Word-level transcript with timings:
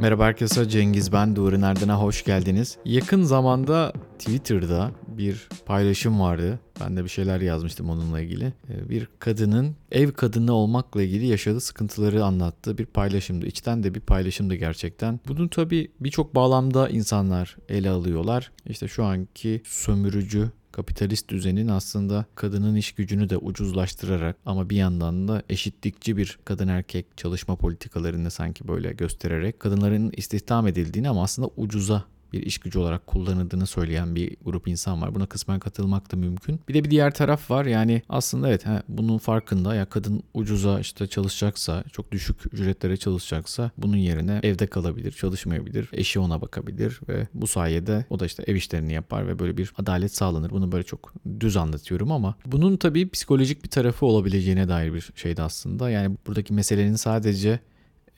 Merhaba 0.00 0.24
herkese 0.24 0.68
Cengiz 0.68 1.12
ben 1.12 1.36
Doğru 1.36 1.60
Nerden'e 1.60 1.92
hoş 1.92 2.24
geldiniz. 2.24 2.76
Yakın 2.84 3.22
zamanda 3.22 3.92
Twitter'da 4.18 4.90
bir 5.18 5.48
paylaşım 5.66 6.20
vardı. 6.20 6.60
Ben 6.80 6.96
de 6.96 7.04
bir 7.04 7.08
şeyler 7.08 7.40
yazmıştım 7.40 7.90
onunla 7.90 8.20
ilgili. 8.20 8.52
Ee, 8.68 8.88
bir 8.88 9.08
kadının 9.18 9.76
ev 9.92 10.12
kadını 10.12 10.52
olmakla 10.52 11.02
ilgili 11.02 11.26
yaşadığı 11.26 11.60
sıkıntıları 11.60 12.24
anlattığı 12.24 12.78
bir 12.78 12.86
paylaşımdı. 12.86 13.46
İçten 13.46 13.82
de 13.82 13.94
bir 13.94 14.00
paylaşımdı 14.00 14.54
gerçekten. 14.54 15.20
Bunu 15.28 15.50
tabii 15.50 15.90
birçok 16.00 16.34
bağlamda 16.34 16.88
insanlar 16.88 17.56
ele 17.68 17.90
alıyorlar. 17.90 18.52
İşte 18.66 18.88
şu 18.88 19.04
anki 19.04 19.62
sömürücü 19.64 20.50
kapitalist 20.76 21.28
düzenin 21.28 21.68
aslında 21.68 22.24
kadının 22.34 22.74
iş 22.74 22.92
gücünü 22.92 23.30
de 23.30 23.36
ucuzlaştırarak 23.36 24.36
ama 24.46 24.70
bir 24.70 24.76
yandan 24.76 25.28
da 25.28 25.42
eşitlikçi 25.48 26.16
bir 26.16 26.38
kadın 26.44 26.68
erkek 26.68 27.06
çalışma 27.16 27.56
politikalarını 27.56 28.30
sanki 28.30 28.68
böyle 28.68 28.92
göstererek 28.92 29.60
kadınların 29.60 30.12
istihdam 30.16 30.66
edildiğini 30.66 31.08
ama 31.08 31.22
aslında 31.22 31.50
ucuza 31.56 32.04
bir 32.32 32.42
iş 32.42 32.58
gücü 32.58 32.78
olarak 32.78 33.06
kullanıldığını 33.06 33.66
söyleyen 33.66 34.14
bir 34.14 34.36
grup 34.44 34.68
insan 34.68 35.02
var. 35.02 35.14
Buna 35.14 35.26
kısmen 35.26 35.58
katılmak 35.58 36.12
da 36.12 36.16
mümkün. 36.16 36.60
Bir 36.68 36.74
de 36.74 36.84
bir 36.84 36.90
diğer 36.90 37.14
taraf 37.14 37.50
var. 37.50 37.66
Yani 37.66 38.02
aslında 38.08 38.48
evet 38.48 38.66
he, 38.66 38.82
bunun 38.88 39.18
farkında 39.18 39.74
ya 39.74 39.84
kadın 39.84 40.22
ucuza 40.34 40.80
işte 40.80 41.06
çalışacaksa, 41.06 41.84
çok 41.92 42.12
düşük 42.12 42.54
ücretlere 42.54 42.96
çalışacaksa 42.96 43.70
bunun 43.78 43.96
yerine 43.96 44.40
evde 44.42 44.66
kalabilir, 44.66 45.12
çalışmayabilir, 45.12 45.88
eşi 45.92 46.18
ona 46.18 46.40
bakabilir 46.40 47.00
ve 47.08 47.28
bu 47.34 47.46
sayede 47.46 48.06
o 48.10 48.20
da 48.20 48.26
işte 48.26 48.44
ev 48.46 48.54
işlerini 48.54 48.92
yapar 48.92 49.28
ve 49.28 49.38
böyle 49.38 49.56
bir 49.56 49.72
adalet 49.78 50.14
sağlanır. 50.14 50.50
Bunu 50.50 50.72
böyle 50.72 50.84
çok 50.84 51.12
düz 51.40 51.56
anlatıyorum 51.56 52.12
ama 52.12 52.34
bunun 52.46 52.76
tabii 52.76 53.08
psikolojik 53.08 53.64
bir 53.64 53.70
tarafı 53.70 54.06
olabileceğine 54.06 54.68
dair 54.68 54.94
bir 54.94 55.10
şeydi 55.14 55.42
aslında. 55.42 55.90
Yani 55.90 56.16
buradaki 56.26 56.52
meselenin 56.52 56.96
sadece 56.96 57.60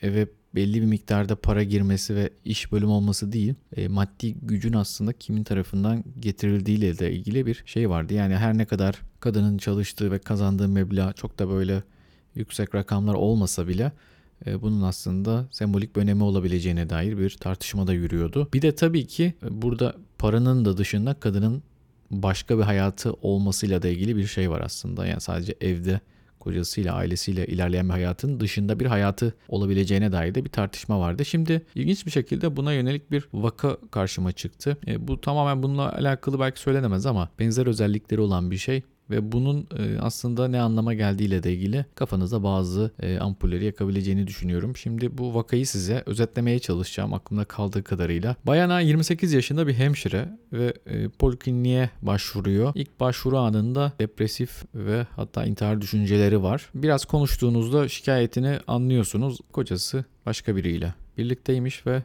eve 0.02 0.28
belli 0.54 0.80
bir 0.80 0.86
miktarda 0.86 1.36
para 1.36 1.62
girmesi 1.62 2.14
ve 2.14 2.30
iş 2.44 2.72
bölüm 2.72 2.91
olması 2.91 3.32
değil, 3.32 3.54
e, 3.77 3.88
maddi 3.88 4.34
gücün 4.34 4.72
aslında 4.72 5.12
kimin 5.12 5.44
tarafından 5.44 6.05
getirildiğiyle 6.20 6.98
de 6.98 7.12
ilgili 7.12 7.46
bir 7.46 7.62
şey 7.66 7.90
vardı. 7.90 8.14
Yani 8.14 8.36
her 8.36 8.58
ne 8.58 8.64
kadar 8.64 9.02
kadının 9.20 9.58
çalıştığı 9.58 10.12
ve 10.12 10.18
kazandığı 10.18 10.68
meblağ 10.68 11.12
çok 11.12 11.38
da 11.38 11.48
böyle 11.48 11.82
yüksek 12.34 12.74
rakamlar 12.74 13.14
olmasa 13.14 13.68
bile 13.68 13.92
e, 14.46 14.62
bunun 14.62 14.82
aslında 14.82 15.48
sembolik 15.50 15.96
bir 15.96 16.00
önemi 16.00 16.22
olabileceğine 16.22 16.90
dair 16.90 17.18
bir 17.18 17.30
tartışma 17.30 17.86
da 17.86 17.92
yürüyordu. 17.92 18.48
Bir 18.55 18.62
de 18.62 18.74
tabii 18.74 19.06
ki 19.06 19.34
e, 19.42 19.62
burada 19.62 19.96
paranın 20.18 20.64
da 20.64 20.77
dışında 20.77 21.14
kadının 21.14 21.62
başka 22.10 22.58
bir 22.58 22.62
hayatı 22.62 23.12
olmasıyla 23.12 23.83
da 23.83 23.88
ilgili 23.88 24.16
bir 24.16 24.27
şey 24.27 24.50
var 24.50 24.60
aslında. 24.60 25.06
Yani 25.06 25.20
sadece 25.20 25.55
evde 25.60 26.00
kocasıyla, 26.48 26.94
ailesiyle 26.94 27.46
ilerleyen 27.46 27.88
bir 27.88 27.92
hayatın 27.92 28.41
dışında 28.41 28.80
bir 28.80 28.86
hayatı 28.86 29.34
olabileceğine 29.48 30.12
dair 30.12 30.34
de 30.34 30.44
bir 30.44 30.50
tartışma 30.50 31.00
vardı. 31.00 31.24
Şimdi 31.24 31.62
ilginç 31.74 32.06
bir 32.06 32.10
şekilde 32.10 32.56
buna 32.56 32.72
yönelik 32.72 33.10
bir 33.10 33.28
vaka 33.32 33.77
karşıma 33.90 34.32
çıktı. 34.32 34.77
E, 34.86 35.08
bu 35.08 35.20
tamamen 35.20 35.62
bununla 35.62 35.92
alakalı 35.92 36.40
belki 36.40 36.60
söylenemez 36.60 37.06
ama 37.06 37.28
benzer 37.38 37.66
özellikleri 37.66 38.20
olan 38.20 38.50
bir 38.50 38.56
şey 38.56 38.82
ve 39.11 39.33
bunun 39.33 39.69
e, 39.78 39.98
aslında 40.01 40.48
ne 40.48 40.61
anlama 40.61 40.95
geldiğiyle 40.95 41.42
de 41.42 41.53
ilgili 41.53 41.87
kafanızda 41.95 42.42
bazı 42.42 42.91
e, 43.01 43.19
ampulleri 43.19 43.64
yakabileceğini 43.64 44.27
düşünüyorum. 44.27 44.77
Şimdi 44.77 45.19
bu 45.19 45.34
vakayı 45.34 45.67
size 45.67 46.03
özetlemeye 46.06 46.59
çalışacağım 46.59 47.14
aklımda 47.14 47.45
kaldığı 47.45 47.83
kadarıyla. 47.83 48.36
Bayana 48.47 48.81
28 48.81 49.33
yaşında 49.33 49.67
bir 49.67 49.75
hemşire 49.75 50.29
ve 50.53 50.75
e, 50.86 51.09
polikliniğe 51.09 51.91
başvuruyor. 52.03 52.73
İlk 52.75 53.01
başvuru 53.01 53.39
anında 53.39 53.92
depresif 54.01 54.64
ve 54.75 55.06
hatta 55.17 55.45
intihar 55.45 55.81
düşünceleri 55.81 56.42
var. 56.42 56.69
Biraz 56.75 57.05
konuştuğunuzda 57.05 57.89
şikayetini 57.89 58.59
anlıyorsunuz. 58.67 59.39
Kocası 59.53 60.05
başka 60.27 60.57
biriyle 60.57 60.95
birlikteymiş 61.18 61.86
ve 61.86 62.02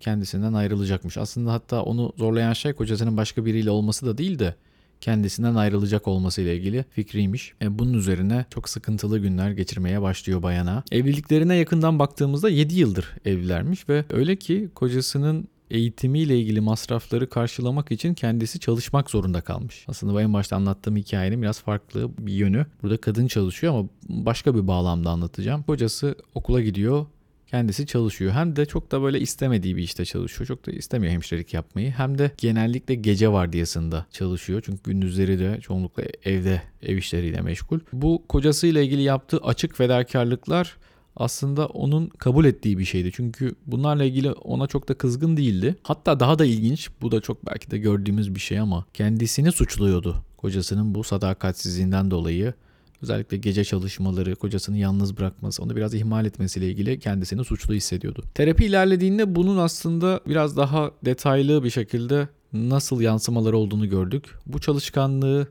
kendisinden 0.00 0.52
ayrılacakmış. 0.52 1.18
Aslında 1.18 1.52
hatta 1.52 1.82
onu 1.82 2.12
zorlayan 2.18 2.52
şey 2.52 2.72
kocasının 2.72 3.16
başka 3.16 3.44
biriyle 3.44 3.70
olması 3.70 4.06
da 4.06 4.18
değil 4.18 4.38
de 4.38 4.54
kendisinden 5.02 5.54
ayrılacak 5.54 6.08
olması 6.08 6.42
ile 6.42 6.56
ilgili 6.56 6.84
fikriymiş. 6.90 7.52
E, 7.62 7.78
bunun 7.78 7.92
üzerine 7.92 8.46
çok 8.50 8.68
sıkıntılı 8.68 9.18
günler 9.18 9.50
geçirmeye 9.50 10.02
başlıyor 10.02 10.42
bayana. 10.42 10.82
Evliliklerine 10.92 11.56
yakından 11.56 11.98
baktığımızda 11.98 12.48
7 12.48 12.74
yıldır 12.74 13.08
evlilermiş 13.24 13.88
ve 13.88 14.04
öyle 14.10 14.36
ki 14.36 14.68
kocasının 14.74 15.48
eğitimiyle 15.70 16.38
ilgili 16.38 16.60
masrafları 16.60 17.28
karşılamak 17.28 17.92
için 17.92 18.14
kendisi 18.14 18.60
çalışmak 18.60 19.10
zorunda 19.10 19.40
kalmış. 19.40 19.84
Aslında 19.88 20.22
en 20.22 20.32
başta 20.32 20.56
anlattığım 20.56 20.96
hikayenin 20.96 21.42
biraz 21.42 21.60
farklı 21.60 22.10
bir 22.18 22.32
yönü. 22.32 22.66
Burada 22.82 22.96
kadın 22.96 23.26
çalışıyor 23.26 23.74
ama 23.74 23.88
başka 24.08 24.54
bir 24.54 24.66
bağlamda 24.66 25.10
anlatacağım. 25.10 25.62
Kocası 25.62 26.14
okula 26.34 26.60
gidiyor 26.62 27.06
kendisi 27.52 27.86
çalışıyor. 27.86 28.32
Hem 28.32 28.56
de 28.56 28.66
çok 28.66 28.92
da 28.92 29.02
böyle 29.02 29.20
istemediği 29.20 29.76
bir 29.76 29.82
işte 29.82 30.04
çalışıyor. 30.04 30.48
Çok 30.48 30.66
da 30.66 30.70
istemiyor 30.70 31.12
hemşirelik 31.12 31.54
yapmayı. 31.54 31.90
Hem 31.90 32.18
de 32.18 32.30
genellikle 32.36 32.94
gece 32.94 33.28
vardiyasında 33.28 34.06
çalışıyor. 34.10 34.62
Çünkü 34.66 34.82
gündüzleri 34.82 35.38
de 35.38 35.60
çoğunlukla 35.60 36.02
evde 36.24 36.62
ev 36.82 36.96
işleriyle 36.96 37.40
meşgul. 37.40 37.80
Bu 37.92 38.22
kocasıyla 38.28 38.82
ilgili 38.82 39.02
yaptığı 39.02 39.38
açık 39.38 39.76
fedakarlıklar 39.76 40.76
aslında 41.16 41.66
onun 41.66 42.06
kabul 42.06 42.44
ettiği 42.44 42.78
bir 42.78 42.84
şeydi. 42.84 43.10
Çünkü 43.14 43.54
bunlarla 43.66 44.04
ilgili 44.04 44.32
ona 44.32 44.66
çok 44.66 44.88
da 44.88 44.94
kızgın 44.94 45.36
değildi. 45.36 45.76
Hatta 45.82 46.20
daha 46.20 46.38
da 46.38 46.44
ilginç, 46.44 46.90
bu 47.02 47.12
da 47.12 47.20
çok 47.20 47.46
belki 47.46 47.70
de 47.70 47.78
gördüğümüz 47.78 48.34
bir 48.34 48.40
şey 48.40 48.58
ama 48.58 48.86
kendisini 48.94 49.52
suçluyordu. 49.52 50.24
Kocasının 50.36 50.94
bu 50.94 51.04
sadakatsizliğinden 51.04 52.10
dolayı 52.10 52.54
Özellikle 53.02 53.36
gece 53.36 53.64
çalışmaları, 53.64 54.36
kocasını 54.36 54.78
yalnız 54.78 55.16
bırakması, 55.16 55.62
onu 55.62 55.76
biraz 55.76 55.94
ihmal 55.94 56.26
etmesiyle 56.26 56.68
ilgili 56.68 56.98
kendisini 56.98 57.44
suçlu 57.44 57.74
hissediyordu. 57.74 58.24
Terapi 58.34 58.64
ilerlediğinde 58.64 59.34
bunun 59.34 59.56
aslında 59.56 60.20
biraz 60.26 60.56
daha 60.56 60.90
detaylı 61.04 61.64
bir 61.64 61.70
şekilde 61.70 62.28
nasıl 62.52 63.00
yansımaları 63.00 63.56
olduğunu 63.56 63.88
gördük. 63.88 64.24
Bu 64.46 64.60
çalışkanlığı 64.60 65.48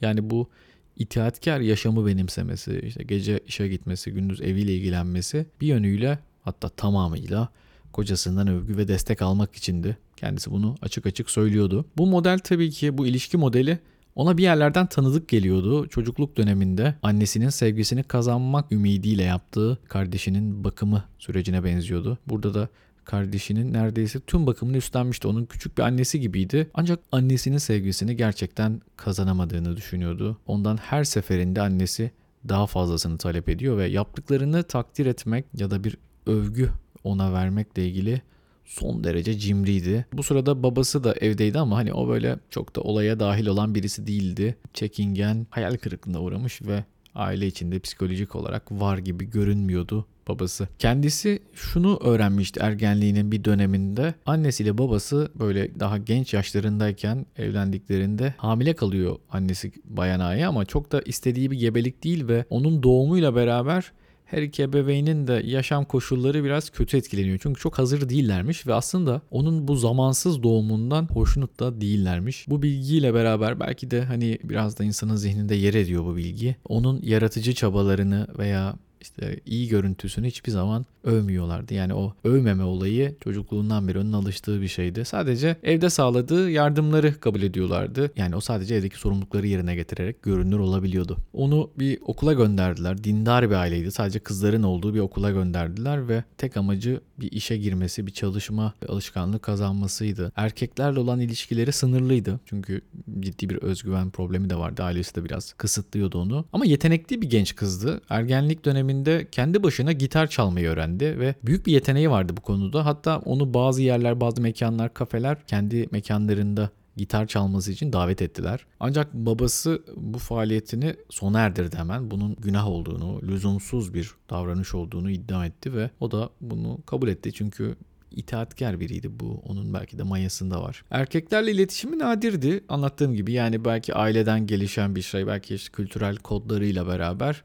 yani 0.00 0.30
bu 0.30 0.48
itaatkar 0.96 1.60
yaşamı 1.60 2.06
benimsemesi, 2.06 2.82
işte 2.86 3.02
gece 3.02 3.40
işe 3.46 3.68
gitmesi, 3.68 4.10
gündüz 4.10 4.40
eviyle 4.40 4.74
ilgilenmesi 4.74 5.46
bir 5.60 5.66
yönüyle 5.66 6.18
hatta 6.42 6.68
tamamıyla 6.68 7.48
kocasından 7.92 8.48
övgü 8.48 8.76
ve 8.76 8.88
destek 8.88 9.22
almak 9.22 9.54
içindi. 9.54 9.96
Kendisi 10.16 10.50
bunu 10.50 10.76
açık 10.82 11.06
açık 11.06 11.30
söylüyordu. 11.30 11.84
Bu 11.96 12.06
model 12.06 12.38
tabii 12.38 12.70
ki 12.70 12.98
bu 12.98 13.06
ilişki 13.06 13.36
modeli 13.36 13.78
ona 14.14 14.38
bir 14.38 14.42
yerlerden 14.42 14.86
tanıdık 14.86 15.28
geliyordu. 15.28 15.88
Çocukluk 15.88 16.36
döneminde 16.36 16.94
annesinin 17.02 17.48
sevgisini 17.48 18.02
kazanmak 18.02 18.72
ümidiyle 18.72 19.22
yaptığı 19.22 19.78
kardeşinin 19.88 20.64
bakımı 20.64 21.04
sürecine 21.18 21.64
benziyordu. 21.64 22.18
Burada 22.26 22.54
da 22.54 22.68
kardeşinin 23.04 23.72
neredeyse 23.72 24.20
tüm 24.20 24.46
bakımını 24.46 24.76
üstlenmişti. 24.76 25.28
Onun 25.28 25.44
küçük 25.44 25.78
bir 25.78 25.82
annesi 25.82 26.20
gibiydi. 26.20 26.70
Ancak 26.74 26.98
annesinin 27.12 27.58
sevgisini 27.58 28.16
gerçekten 28.16 28.80
kazanamadığını 28.96 29.76
düşünüyordu. 29.76 30.38
Ondan 30.46 30.76
her 30.76 31.04
seferinde 31.04 31.60
annesi 31.60 32.10
daha 32.48 32.66
fazlasını 32.66 33.18
talep 33.18 33.48
ediyor 33.48 33.78
ve 33.78 33.86
yaptıklarını 33.86 34.62
takdir 34.62 35.06
etmek 35.06 35.44
ya 35.54 35.70
da 35.70 35.84
bir 35.84 35.96
övgü 36.26 36.70
ona 37.04 37.32
vermekle 37.32 37.88
ilgili 37.88 38.22
son 38.64 39.04
derece 39.04 39.38
cimriydi. 39.38 40.06
Bu 40.12 40.22
sırada 40.22 40.62
babası 40.62 41.04
da 41.04 41.14
evdeydi 41.14 41.58
ama 41.58 41.76
hani 41.76 41.92
o 41.92 42.08
böyle 42.08 42.36
çok 42.50 42.76
da 42.76 42.80
olaya 42.80 43.20
dahil 43.20 43.46
olan 43.46 43.74
birisi 43.74 44.06
değildi. 44.06 44.56
Çekingen, 44.74 45.46
hayal 45.50 45.76
kırıklığına 45.76 46.20
uğramış 46.20 46.62
ve 46.62 46.84
aile 47.14 47.46
içinde 47.46 47.78
psikolojik 47.78 48.36
olarak 48.36 48.72
var 48.72 48.98
gibi 48.98 49.30
görünmüyordu 49.30 50.06
babası. 50.28 50.68
Kendisi 50.78 51.38
şunu 51.54 51.98
öğrenmişti 52.04 52.60
ergenliğinin 52.60 53.32
bir 53.32 53.44
döneminde. 53.44 54.14
Annesiyle 54.26 54.78
babası 54.78 55.30
böyle 55.34 55.80
daha 55.80 55.98
genç 55.98 56.34
yaşlarındayken 56.34 57.26
evlendiklerinde 57.36 58.34
hamile 58.36 58.74
kalıyor 58.74 59.16
annesi 59.30 59.72
Bayan 59.84 60.20
Aya 60.20 60.48
ama 60.48 60.64
çok 60.64 60.92
da 60.92 61.02
istediği 61.02 61.50
bir 61.50 61.58
gebelik 61.58 62.04
değil 62.04 62.28
ve 62.28 62.44
onun 62.50 62.82
doğumuyla 62.82 63.34
beraber 63.34 63.92
her 64.24 64.42
iki 64.42 64.62
ebeveynin 64.62 65.26
de 65.26 65.42
yaşam 65.44 65.84
koşulları 65.84 66.44
biraz 66.44 66.70
kötü 66.70 66.96
etkileniyor. 66.96 67.38
Çünkü 67.42 67.60
çok 67.60 67.78
hazır 67.78 68.08
değillermiş 68.08 68.66
ve 68.66 68.74
aslında 68.74 69.22
onun 69.30 69.68
bu 69.68 69.76
zamansız 69.76 70.42
doğumundan 70.42 71.08
hoşnut 71.12 71.60
da 71.60 71.80
değillermiş. 71.80 72.48
Bu 72.48 72.62
bilgiyle 72.62 73.14
beraber 73.14 73.60
belki 73.60 73.90
de 73.90 74.04
hani 74.04 74.38
biraz 74.44 74.78
da 74.78 74.84
insanın 74.84 75.16
zihninde 75.16 75.54
yer 75.54 75.74
ediyor 75.74 76.04
bu 76.04 76.16
bilgi. 76.16 76.56
Onun 76.68 77.02
yaratıcı 77.02 77.54
çabalarını 77.54 78.26
veya 78.38 78.74
işte 79.04 79.40
iyi 79.46 79.68
görüntüsünü 79.68 80.26
hiçbir 80.26 80.50
zaman 80.50 80.86
övmüyorlardı. 81.04 81.74
Yani 81.74 81.94
o 81.94 82.14
övmeme 82.24 82.64
olayı 82.64 83.16
çocukluğundan 83.24 83.88
beri 83.88 83.98
onun 83.98 84.12
alıştığı 84.12 84.62
bir 84.62 84.68
şeydi. 84.68 85.04
Sadece 85.04 85.56
evde 85.62 85.90
sağladığı 85.90 86.50
yardımları 86.50 87.20
kabul 87.20 87.42
ediyorlardı. 87.42 88.10
Yani 88.16 88.36
o 88.36 88.40
sadece 88.40 88.74
evdeki 88.74 88.98
sorumlulukları 88.98 89.46
yerine 89.46 89.74
getirerek 89.74 90.22
görünür 90.22 90.58
olabiliyordu. 90.58 91.16
Onu 91.32 91.70
bir 91.78 91.98
okula 92.04 92.32
gönderdiler. 92.32 93.04
Dindar 93.04 93.50
bir 93.50 93.54
aileydi. 93.54 93.92
Sadece 93.92 94.18
kızların 94.18 94.62
olduğu 94.62 94.94
bir 94.94 95.00
okula 95.00 95.30
gönderdiler 95.30 96.08
ve 96.08 96.24
tek 96.38 96.56
amacı 96.56 97.00
bir 97.20 97.32
işe 97.32 97.56
girmesi, 97.56 98.06
bir 98.06 98.12
çalışma 98.12 98.74
alışkanlığı 98.88 99.38
kazanmasıydı. 99.38 100.32
Erkeklerle 100.36 101.00
olan 101.00 101.20
ilişkileri 101.20 101.72
sınırlıydı. 101.72 102.40
Çünkü 102.46 102.80
ciddi 103.20 103.50
bir 103.50 103.56
özgüven 103.56 104.10
problemi 104.10 104.50
de 104.50 104.56
vardı. 104.56 104.82
Ailesi 104.82 105.14
de 105.14 105.24
biraz 105.24 105.52
kısıtlıyordu 105.52 106.18
onu. 106.18 106.44
Ama 106.52 106.66
yetenekli 106.66 107.22
bir 107.22 107.30
genç 107.30 107.56
kızdı. 107.56 108.00
Ergenlik 108.08 108.64
döneminde 108.64 109.28
kendi 109.32 109.62
başına 109.62 109.92
gitar 109.92 110.26
çalmayı 110.26 110.68
öğrendi 110.68 111.18
ve 111.18 111.34
büyük 111.42 111.66
bir 111.66 111.72
yeteneği 111.72 112.10
vardı 112.10 112.32
bu 112.36 112.40
konuda. 112.40 112.86
Hatta 112.86 113.18
onu 113.18 113.54
bazı 113.54 113.82
yerler, 113.82 114.20
bazı 114.20 114.42
mekanlar, 114.42 114.94
kafeler 114.94 115.46
kendi 115.46 115.88
mekanlarında 115.90 116.70
gitar 116.96 117.26
çalması 117.26 117.72
için 117.72 117.92
davet 117.92 118.22
ettiler. 118.22 118.66
Ancak 118.80 119.14
babası 119.14 119.82
bu 119.96 120.18
faaliyetini 120.18 120.96
sona 121.10 121.40
erdirdi 121.40 121.76
hemen. 121.76 122.10
Bunun 122.10 122.36
günah 122.38 122.68
olduğunu, 122.68 123.22
lüzumsuz 123.22 123.94
bir 123.94 124.10
davranış 124.30 124.74
olduğunu 124.74 125.10
iddia 125.10 125.46
etti 125.46 125.74
ve 125.74 125.90
o 126.00 126.10
da 126.10 126.30
bunu 126.40 126.78
kabul 126.86 127.08
etti. 127.08 127.32
Çünkü 127.32 127.76
itaatkar 128.10 128.80
biriydi 128.80 129.20
bu. 129.20 129.42
Onun 129.48 129.74
belki 129.74 129.98
de 129.98 130.02
mayasında 130.02 130.62
var. 130.62 130.84
Erkeklerle 130.90 131.52
iletişimi 131.52 131.98
nadirdi. 131.98 132.64
Anlattığım 132.68 133.14
gibi 133.14 133.32
yani 133.32 133.64
belki 133.64 133.94
aileden 133.94 134.46
gelişen 134.46 134.96
bir 134.96 135.02
şey, 135.02 135.26
belki 135.26 135.54
işte 135.54 135.72
kültürel 135.72 136.16
kodlarıyla 136.16 136.86
beraber. 136.86 137.42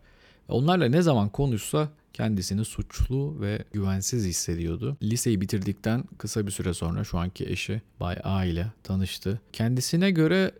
Onlarla 0.47 0.85
ne 0.85 1.01
zaman 1.01 1.29
konuşsa 1.29 1.89
kendisini 2.19 2.65
suçlu 2.65 3.41
ve 3.41 3.63
güvensiz 3.73 4.25
hissediyordu. 4.25 4.97
Liseyi 5.03 5.41
bitirdikten 5.41 6.03
kısa 6.17 6.47
bir 6.47 6.51
süre 6.51 6.73
sonra 6.73 7.03
şu 7.03 7.17
anki 7.17 7.45
eşi 7.45 7.81
Bay 7.99 8.17
A 8.23 8.45
ile 8.45 8.67
tanıştı. 8.83 9.41
Kendisine 9.53 10.11
göre 10.11 10.51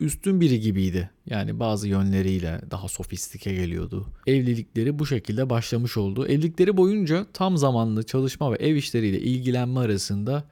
üstün 0.00 0.40
biri 0.40 0.60
gibiydi. 0.60 1.10
Yani 1.26 1.60
bazı 1.60 1.88
yönleriyle 1.88 2.60
daha 2.70 2.88
sofistike 2.88 3.54
geliyordu. 3.54 4.06
Evlilikleri 4.26 4.98
bu 4.98 5.06
şekilde 5.06 5.50
başlamış 5.50 5.96
oldu. 5.96 6.26
Evlilikleri 6.26 6.76
boyunca 6.76 7.26
tam 7.32 7.56
zamanlı 7.56 8.02
çalışma 8.02 8.52
ve 8.52 8.56
ev 8.56 8.74
işleriyle 8.74 9.20
ilgilenme 9.20 9.80
arasında 9.80 10.44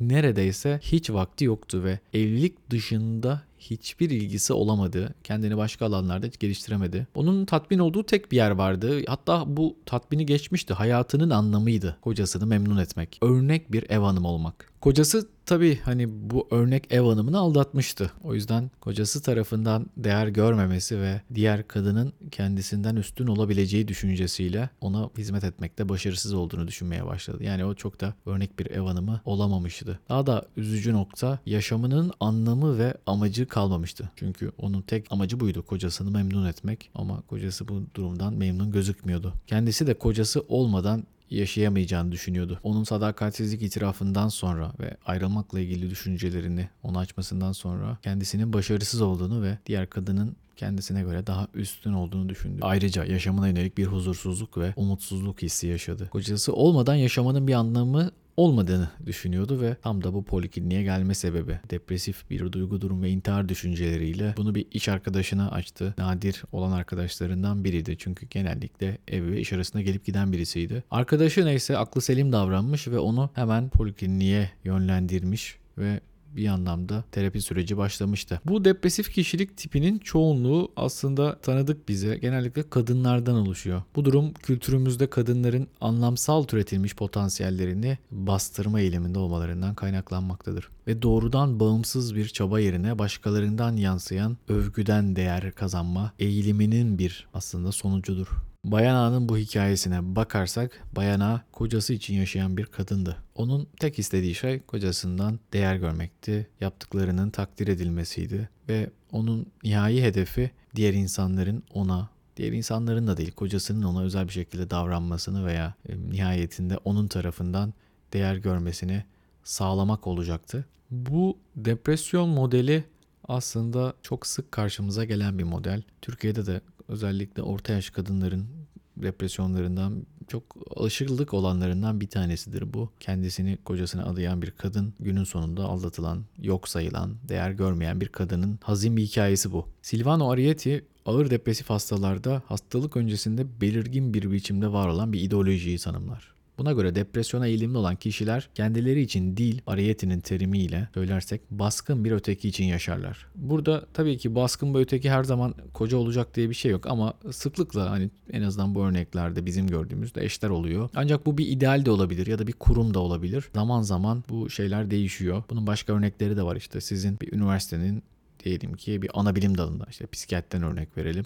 neredeyse 0.00 0.80
hiç 0.82 1.10
vakti 1.10 1.44
yoktu 1.44 1.84
ve 1.84 1.98
evlilik 2.14 2.70
dışında 2.70 3.42
hiçbir 3.70 4.10
ilgisi 4.10 4.52
olamadı. 4.52 5.14
Kendini 5.24 5.56
başka 5.56 5.86
alanlarda 5.86 6.26
hiç 6.26 6.38
geliştiremedi. 6.38 7.06
Onun 7.14 7.44
tatmin 7.44 7.78
olduğu 7.78 8.06
tek 8.06 8.32
bir 8.32 8.36
yer 8.36 8.50
vardı. 8.50 9.02
Hatta 9.06 9.44
bu 9.46 9.76
tatmini 9.86 10.26
geçmişti. 10.26 10.74
Hayatının 10.74 11.30
anlamıydı. 11.30 11.96
Kocasını 12.00 12.46
memnun 12.46 12.76
etmek. 12.76 13.18
Örnek 13.22 13.72
bir 13.72 13.90
ev 13.90 13.98
hanımı 13.98 14.28
olmak. 14.28 14.76
Kocası 14.80 15.28
tabii 15.46 15.80
hani 15.84 16.30
bu 16.30 16.48
örnek 16.50 16.92
ev 16.92 17.00
hanımını 17.00 17.38
aldatmıştı. 17.38 18.10
O 18.24 18.34
yüzden 18.34 18.70
kocası 18.80 19.22
tarafından 19.22 19.86
değer 19.96 20.26
görmemesi 20.26 21.00
ve 21.00 21.20
diğer 21.34 21.68
kadının 21.68 22.12
kendisinden 22.30 22.96
üstün 22.96 23.26
olabileceği 23.26 23.88
düşüncesiyle 23.88 24.70
ona 24.80 25.10
hizmet 25.18 25.44
etmekte 25.44 25.88
başarısız 25.88 26.34
olduğunu 26.34 26.68
düşünmeye 26.68 27.06
başladı. 27.06 27.44
Yani 27.44 27.64
o 27.64 27.74
çok 27.74 28.00
da 28.00 28.14
örnek 28.26 28.58
bir 28.58 28.70
ev 28.70 28.80
hanımı 28.80 29.20
olamamıştı. 29.24 30.00
Daha 30.08 30.26
da 30.26 30.46
üzücü 30.56 30.92
nokta 30.92 31.38
yaşamının 31.46 32.12
anlamı 32.20 32.78
ve 32.78 32.94
amacı 33.06 33.46
kalmamıştı. 33.56 34.10
Çünkü 34.16 34.52
onun 34.58 34.82
tek 34.82 35.12
amacı 35.12 35.40
buydu 35.40 35.62
kocasını 35.66 36.10
memnun 36.10 36.46
etmek 36.46 36.90
ama 36.94 37.20
kocası 37.20 37.68
bu 37.68 37.82
durumdan 37.94 38.34
memnun 38.34 38.72
gözükmüyordu. 38.72 39.34
Kendisi 39.46 39.86
de 39.86 39.94
kocası 39.94 40.44
olmadan 40.48 41.04
yaşayamayacağını 41.30 42.12
düşünüyordu. 42.12 42.60
Onun 42.62 42.84
sadakatsizlik 42.84 43.62
itirafından 43.62 44.28
sonra 44.28 44.72
ve 44.80 44.96
ayrılmakla 45.06 45.60
ilgili 45.60 45.90
düşüncelerini 45.90 46.68
ona 46.82 46.98
açmasından 46.98 47.52
sonra 47.52 47.98
kendisinin 48.02 48.52
başarısız 48.52 49.00
olduğunu 49.00 49.42
ve 49.42 49.58
diğer 49.66 49.90
kadının 49.90 50.36
kendisine 50.56 51.02
göre 51.02 51.26
daha 51.26 51.48
üstün 51.54 51.92
olduğunu 51.92 52.28
düşündü. 52.28 52.58
Ayrıca 52.62 53.04
yaşamına 53.04 53.48
yönelik 53.48 53.78
bir 53.78 53.86
huzursuzluk 53.86 54.58
ve 54.58 54.72
umutsuzluk 54.76 55.42
hissi 55.42 55.66
yaşadı. 55.66 56.08
Kocası 56.10 56.52
olmadan 56.52 56.94
yaşamanın 56.94 57.48
bir 57.48 57.54
anlamı 57.54 58.10
olmadığını 58.36 58.88
düşünüyordu 59.06 59.60
ve 59.60 59.74
tam 59.74 60.04
da 60.04 60.14
bu 60.14 60.24
polikliniğe 60.24 60.82
gelme 60.82 61.14
sebebi 61.14 61.60
depresif 61.70 62.30
bir 62.30 62.52
duygu 62.52 62.80
durum 62.80 63.02
ve 63.02 63.10
intihar 63.10 63.48
düşünceleriyle 63.48 64.34
bunu 64.36 64.54
bir 64.54 64.66
iş 64.70 64.88
arkadaşına 64.88 65.50
açtı. 65.50 65.94
Nadir 65.98 66.42
olan 66.52 66.72
arkadaşlarından 66.72 67.64
biriydi 67.64 67.96
çünkü 67.98 68.26
genellikle 68.26 68.98
ev 69.08 69.26
ve 69.26 69.40
iş 69.40 69.52
arasında 69.52 69.82
gelip 69.82 70.04
giden 70.04 70.32
birisiydi. 70.32 70.84
Arkadaşı 70.90 71.46
neyse 71.46 71.78
aklı 71.78 72.00
selim 72.00 72.32
davranmış 72.32 72.88
ve 72.88 72.98
onu 72.98 73.30
hemen 73.34 73.68
polikliniğe 73.68 74.50
yönlendirmiş 74.64 75.58
ve 75.78 76.00
bir 76.36 76.46
anlamda 76.46 77.04
terapi 77.12 77.42
süreci 77.42 77.76
başlamıştı. 77.76 78.40
Bu 78.44 78.64
depresif 78.64 79.12
kişilik 79.12 79.56
tipinin 79.56 79.98
çoğunluğu 79.98 80.72
aslında 80.76 81.38
tanıdık 81.38 81.88
bize 81.88 82.16
genellikle 82.16 82.70
kadınlardan 82.70 83.34
oluşuyor. 83.34 83.82
Bu 83.96 84.04
durum 84.04 84.32
kültürümüzde 84.32 85.10
kadınların 85.10 85.68
anlamsal 85.80 86.42
türetilmiş 86.42 86.96
potansiyellerini 86.96 87.98
bastırma 88.10 88.80
eğiliminde 88.80 89.18
olmalarından 89.18 89.74
kaynaklanmaktadır. 89.74 90.68
Ve 90.86 91.02
doğrudan 91.02 91.60
bağımsız 91.60 92.14
bir 92.14 92.28
çaba 92.28 92.60
yerine 92.60 92.98
başkalarından 92.98 93.76
yansıyan 93.76 94.36
övgüden 94.48 95.16
değer 95.16 95.52
kazanma 95.52 96.12
eğiliminin 96.18 96.98
bir 96.98 97.26
aslında 97.34 97.72
sonucudur. 97.72 98.28
Bayan 98.66 98.94
A'nın 98.94 99.28
bu 99.28 99.38
hikayesine 99.38 100.16
bakarsak 100.16 100.84
Bayan 100.96 101.20
A 101.20 101.44
kocası 101.52 101.92
için 101.92 102.14
yaşayan 102.14 102.56
bir 102.56 102.66
kadındı. 102.66 103.16
Onun 103.34 103.68
tek 103.80 103.98
istediği 103.98 104.34
şey 104.34 104.60
kocasından 104.60 105.40
değer 105.52 105.76
görmekti, 105.76 106.48
yaptıklarının 106.60 107.30
takdir 107.30 107.68
edilmesiydi 107.68 108.48
ve 108.68 108.90
onun 109.12 109.46
nihai 109.64 110.02
hedefi 110.02 110.50
diğer 110.76 110.94
insanların 110.94 111.62
ona 111.74 112.08
diğer 112.36 112.52
insanların 112.52 113.06
da 113.06 113.16
değil 113.16 113.32
kocasının 113.32 113.82
ona 113.82 114.02
özel 114.02 114.28
bir 114.28 114.32
şekilde 114.32 114.70
davranmasını 114.70 115.46
veya 115.46 115.74
e, 115.88 115.98
nihayetinde 115.98 116.78
onun 116.84 117.08
tarafından 117.08 117.74
değer 118.12 118.36
görmesini 118.36 119.04
sağlamak 119.44 120.06
olacaktı. 120.06 120.64
Bu 120.90 121.38
depresyon 121.56 122.28
modeli 122.28 122.84
aslında 123.28 123.94
çok 124.02 124.26
sık 124.26 124.52
karşımıza 124.52 125.04
gelen 125.04 125.38
bir 125.38 125.44
model. 125.44 125.82
Türkiye'de 126.02 126.46
de 126.46 126.60
özellikle 126.88 127.42
orta 127.42 127.72
yaş 127.72 127.90
kadınların 127.90 128.55
depresyonlarından 128.96 130.06
çok 130.28 130.42
alışıklık 130.76 131.34
olanlarından 131.34 132.00
bir 132.00 132.08
tanesidir 132.08 132.74
bu. 132.74 132.90
Kendisini 133.00 133.58
kocasına 133.64 134.04
adayan 134.04 134.42
bir 134.42 134.50
kadın 134.50 134.94
günün 135.00 135.24
sonunda 135.24 135.64
aldatılan, 135.64 136.24
yok 136.42 136.68
sayılan, 136.68 137.14
değer 137.28 137.50
görmeyen 137.50 138.00
bir 138.00 138.08
kadının 138.08 138.58
hazin 138.62 138.96
bir 138.96 139.02
hikayesi 139.02 139.52
bu. 139.52 139.66
Silvano 139.82 140.30
Arietti 140.30 140.84
ağır 141.06 141.30
depresif 141.30 141.70
hastalarda 141.70 142.42
hastalık 142.46 142.96
öncesinde 142.96 143.60
belirgin 143.60 144.14
bir 144.14 144.32
biçimde 144.32 144.72
var 144.72 144.88
olan 144.88 145.12
bir 145.12 145.20
ideolojiyi 145.20 145.78
tanımlar. 145.78 146.35
Buna 146.58 146.72
göre 146.72 146.94
depresyona 146.94 147.46
eğilimli 147.46 147.78
olan 147.78 147.96
kişiler 147.96 148.48
kendileri 148.54 149.00
için 149.00 149.36
değil, 149.36 149.62
Ariyeti'nin 149.66 150.20
terimiyle 150.20 150.88
söylersek 150.94 151.40
baskın 151.50 152.04
bir 152.04 152.12
öteki 152.12 152.48
için 152.48 152.64
yaşarlar. 152.64 153.26
Burada 153.34 153.86
tabii 153.94 154.18
ki 154.18 154.34
baskın 154.34 154.74
bir 154.74 154.80
öteki 154.80 155.10
her 155.10 155.24
zaman 155.24 155.54
koca 155.72 155.96
olacak 155.96 156.34
diye 156.34 156.50
bir 156.50 156.54
şey 156.54 156.70
yok 156.70 156.86
ama 156.86 157.14
sıklıkla 157.30 157.90
hani 157.90 158.10
en 158.32 158.42
azından 158.42 158.74
bu 158.74 158.84
örneklerde 158.84 159.46
bizim 159.46 159.66
gördüğümüzde 159.66 160.24
eşler 160.24 160.48
oluyor. 160.48 160.90
Ancak 160.94 161.26
bu 161.26 161.38
bir 161.38 161.46
ideal 161.46 161.84
de 161.84 161.90
olabilir 161.90 162.26
ya 162.26 162.38
da 162.38 162.46
bir 162.46 162.52
kurum 162.52 162.94
da 162.94 162.98
olabilir. 162.98 163.44
Zaman 163.54 163.82
zaman 163.82 164.24
bu 164.28 164.50
şeyler 164.50 164.90
değişiyor. 164.90 165.42
Bunun 165.50 165.66
başka 165.66 165.92
örnekleri 165.92 166.36
de 166.36 166.42
var 166.42 166.56
işte 166.56 166.80
sizin 166.80 167.20
bir 167.20 167.32
üniversitenin 167.32 168.02
diyelim 168.44 168.74
ki 168.74 169.02
bir 169.02 169.10
ana 169.14 169.36
bilim 169.36 169.58
dalında 169.58 169.86
işte 169.90 170.06
psikiyatriden 170.06 170.62
örnek 170.62 170.96
verelim. 170.96 171.24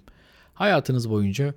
Hayatınız 0.55 1.11
boyunca 1.11 1.55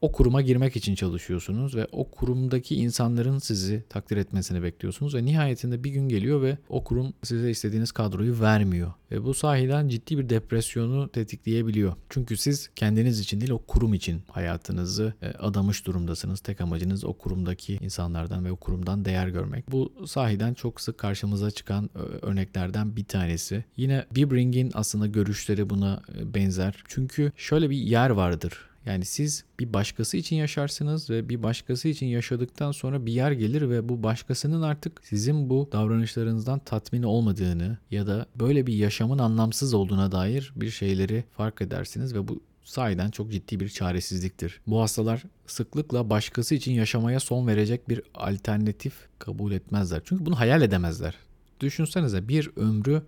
o 0.00 0.12
kuruma 0.12 0.42
girmek 0.42 0.76
için 0.76 0.94
çalışıyorsunuz 0.94 1.76
ve 1.76 1.86
o 1.92 2.10
kurumdaki 2.10 2.74
insanların 2.74 3.38
sizi 3.38 3.84
takdir 3.88 4.16
etmesini 4.16 4.62
bekliyorsunuz 4.62 5.14
ve 5.14 5.24
nihayetinde 5.24 5.84
bir 5.84 5.90
gün 5.90 6.08
geliyor 6.08 6.42
ve 6.42 6.58
o 6.68 6.84
kurum 6.84 7.12
size 7.22 7.50
istediğiniz 7.50 7.92
kadroyu 7.92 8.40
vermiyor. 8.40 8.92
Ve 9.10 9.24
bu 9.24 9.34
sahiden 9.34 9.88
ciddi 9.88 10.18
bir 10.18 10.28
depresyonu 10.28 11.08
tetikleyebiliyor. 11.08 11.92
Çünkü 12.08 12.36
siz 12.36 12.70
kendiniz 12.76 13.20
için 13.20 13.40
değil 13.40 13.50
o 13.50 13.58
kurum 13.58 13.94
için 13.94 14.22
hayatınızı 14.30 15.14
e, 15.22 15.28
adamış 15.28 15.86
durumdasınız. 15.86 16.40
Tek 16.40 16.60
amacınız 16.60 17.04
o 17.04 17.12
kurumdaki 17.12 17.78
insanlardan 17.82 18.44
ve 18.44 18.52
o 18.52 18.56
kurumdan 18.56 19.04
değer 19.04 19.28
görmek. 19.28 19.70
Bu 19.70 19.92
sahiden 20.06 20.54
çok 20.54 20.80
sık 20.80 20.98
karşımıza 20.98 21.50
çıkan 21.50 21.90
örneklerden 22.22 22.96
bir 22.96 23.04
tanesi. 23.04 23.64
Yine 23.76 24.06
Bibring'in 24.14 24.70
aslında 24.74 25.06
görüşleri 25.06 25.70
buna 25.70 26.02
e, 26.18 26.34
benzer. 26.34 26.84
Çünkü 26.88 27.32
şöyle 27.36 27.70
bir 27.70 27.76
yer 27.76 28.10
vardır 28.10 28.69
yani 28.90 29.04
siz 29.04 29.44
bir 29.60 29.72
başkası 29.72 30.16
için 30.16 30.36
yaşarsınız 30.36 31.10
ve 31.10 31.28
bir 31.28 31.42
başkası 31.42 31.88
için 31.88 32.06
yaşadıktan 32.06 32.72
sonra 32.72 33.06
bir 33.06 33.12
yer 33.12 33.32
gelir 33.32 33.70
ve 33.70 33.88
bu 33.88 34.02
başkasının 34.02 34.62
artık 34.62 35.00
sizin 35.04 35.50
bu 35.50 35.68
davranışlarınızdan 35.72 36.58
tatmin 36.58 37.02
olmadığını 37.02 37.78
ya 37.90 38.06
da 38.06 38.26
böyle 38.36 38.66
bir 38.66 38.74
yaşamın 38.74 39.18
anlamsız 39.18 39.74
olduğuna 39.74 40.12
dair 40.12 40.52
bir 40.56 40.70
şeyleri 40.70 41.24
fark 41.36 41.62
edersiniz 41.62 42.14
ve 42.14 42.28
bu 42.28 42.40
sahiden 42.64 43.10
çok 43.10 43.32
ciddi 43.32 43.60
bir 43.60 43.68
çaresizliktir. 43.68 44.60
Bu 44.66 44.80
hastalar 44.80 45.22
sıklıkla 45.46 46.10
başkası 46.10 46.54
için 46.54 46.72
yaşamaya 46.72 47.20
son 47.20 47.46
verecek 47.46 47.88
bir 47.88 48.02
alternatif 48.14 48.94
kabul 49.18 49.52
etmezler. 49.52 50.02
Çünkü 50.04 50.26
bunu 50.26 50.38
hayal 50.38 50.62
edemezler. 50.62 51.14
Düşünsenize 51.60 52.28
bir 52.28 52.50
ömrü 52.56 53.02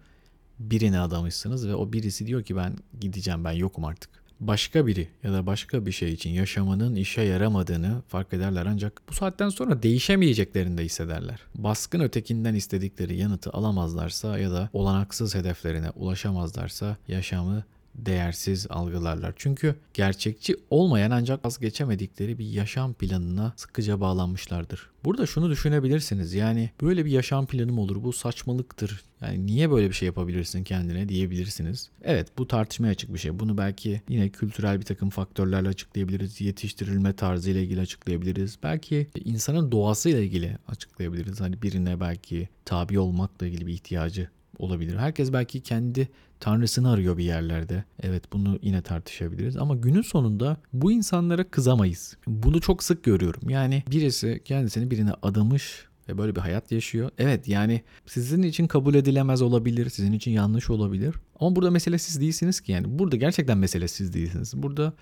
birine 0.59 1.01
adamışsınız 1.01 1.69
ve 1.69 1.75
o 1.75 1.93
birisi 1.93 2.27
diyor 2.27 2.43
ki 2.43 2.57
ben 2.57 2.77
gideceğim 3.01 3.45
ben 3.45 3.53
yokum 3.53 3.85
artık 3.85 4.22
başka 4.47 4.87
biri 4.87 5.09
ya 5.23 5.33
da 5.33 5.47
başka 5.47 5.87
bir 5.87 5.93
şey 5.93 6.13
için 6.13 6.31
yaşamının 6.31 6.97
işe 6.97 7.23
yaramadığını 7.23 8.03
fark 8.09 8.33
ederler 8.33 8.67
ancak 8.67 9.03
bu 9.09 9.13
saatten 9.13 9.49
sonra 9.49 9.83
değişemeyeceklerini 9.83 10.79
de 10.79 10.85
hissederler. 10.85 11.41
Baskın 11.55 12.01
ötekinden 12.01 12.55
istedikleri 12.55 13.17
yanıtı 13.17 13.51
alamazlarsa 13.51 14.39
ya 14.39 14.51
da 14.51 14.71
olanaksız 14.73 15.35
hedeflerine 15.35 15.91
ulaşamazlarsa 15.91 16.97
yaşamı 17.09 17.65
değersiz 17.95 18.67
algılarlar. 18.71 19.33
Çünkü 19.37 19.77
gerçekçi 19.95 20.57
olmayan 20.71 21.11
ancak 21.11 21.45
vazgeçemedikleri 21.45 22.39
bir 22.39 22.47
yaşam 22.47 22.95
planına 22.95 23.53
sıkıca 23.57 24.01
bağlanmışlardır. 24.01 24.91
Burada 25.05 25.27
şunu 25.27 25.51
düşünebilirsiniz. 25.51 26.35
Yani 26.35 26.71
böyle 26.83 27.05
bir 27.05 27.11
yaşam 27.11 27.47
planım 27.47 27.79
olur. 27.79 28.03
Bu 28.03 28.13
saçmalıktır. 28.13 29.03
Yani 29.21 29.47
niye 29.47 29.71
böyle 29.71 29.89
bir 29.89 29.95
şey 29.95 30.07
yapabilirsin 30.07 30.65
kendine 30.65 31.09
diyebilirsiniz. 31.09 31.91
Evet 32.03 32.29
bu 32.39 32.49
tartışmaya 32.49 32.89
açık 32.91 33.15
bir 33.15 33.19
şey. 33.19 33.39
Bunu 33.39 33.59
belki 33.59 34.03
yine 34.09 34.29
kültürel 34.29 34.81
bir 34.81 34.85
takım 34.85 35.11
faktörlerle 35.11 35.69
açıklayabiliriz. 35.69 36.41
Yetiştirilme 36.41 37.13
tarzı 37.13 37.51
ile 37.51 37.63
ilgili 37.63 37.81
açıklayabiliriz. 37.81 38.59
Belki 38.63 39.07
insanın 39.25 39.73
doğasıyla 39.73 40.21
ilgili 40.21 40.59
açıklayabiliriz. 40.69 41.41
Hani 41.41 41.63
birine 41.63 42.01
belki 42.01 42.49
tabi 42.65 42.99
olmakla 42.99 43.47
ilgili 43.47 43.67
bir 43.67 43.73
ihtiyacı 43.73 44.29
olabilir. 44.63 44.97
Herkes 44.97 45.33
belki 45.33 45.61
kendi 45.61 46.09
tanrısını 46.41 46.91
arıyor 46.91 47.19
bir 47.19 47.25
yerlerde. 47.25 47.85
Evet 48.03 48.33
bunu 48.33 48.59
yine 48.63 48.83
tartışabiliriz 48.83 49.57
ama 49.57 49.75
günün 49.75 50.03
sonunda 50.03 50.57
bu 50.73 50.93
insanlara 50.93 51.45
kızamayız. 51.45 52.17
Bunu 52.27 52.61
çok 52.61 52.83
sık 52.83 53.05
görüyorum. 53.05 53.51
Yani 53.51 53.83
birisi 53.91 54.43
kendisini 54.45 54.91
birine 54.91 55.13
adamış 55.23 55.87
ve 56.09 56.19
böyle 56.19 56.37
bir 56.37 56.41
hayat 56.41 56.73
yaşıyor. 56.73 57.11
Evet 57.19 57.49
yani 57.49 57.83
sizin 58.07 58.43
için 58.43 58.67
kabul 58.67 58.95
edilemez 58.95 59.43
olabilir, 59.43 59.91
sizin 59.91 60.13
için 60.13 60.31
yanlış 60.31 60.71
olabilir. 60.71 61.15
Ama 61.41 61.57
burada 61.57 61.71
mesele 61.71 61.99
siz 61.99 62.21
değilsiniz 62.21 62.61
ki 62.61 62.73
yani. 62.73 62.99
Burada 62.99 63.17
gerçekten 63.17 63.59
mesele 63.59 63.89
siz 63.89 64.15
değilsiniz. 64.15 64.63
Burada 64.63 64.93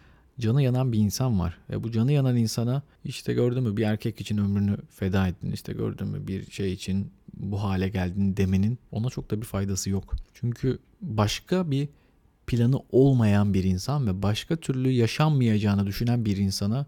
canı 0.41 0.63
yanan 0.63 0.93
bir 0.93 0.99
insan 0.99 1.41
var. 1.41 1.59
Ve 1.71 1.83
bu 1.83 1.93
canı 1.93 2.13
yanan 2.13 2.37
insana 2.37 2.83
işte 3.05 3.35
gördün 3.35 3.63
mü 3.63 3.77
bir 3.77 3.83
erkek 3.83 4.21
için 4.21 4.39
ömrünü 4.39 4.77
feda 4.91 5.29
ettin. 5.29 5.53
işte 5.53 5.73
gördün 5.73 6.09
mü 6.09 6.27
bir 6.27 6.51
şey 6.51 6.73
için 6.73 7.11
bu 7.35 7.63
hale 7.63 7.89
geldin 7.89 8.37
demenin 8.37 8.79
ona 8.93 9.11
çok 9.11 9.31
da 9.31 9.41
bir 9.41 9.47
faydası 9.47 9.91
yok. 9.91 10.15
Çünkü 10.35 10.79
başka 11.01 11.71
bir 11.71 11.89
planı 12.47 12.81
olmayan 12.93 13.55
bir 13.55 13.65
insan 13.65 14.07
ve 14.07 14.23
başka 14.23 14.57
türlü 14.57 14.91
yaşanmayacağını 14.91 15.87
düşünen 15.87 16.25
bir 16.25 16.37
insana 16.37 16.87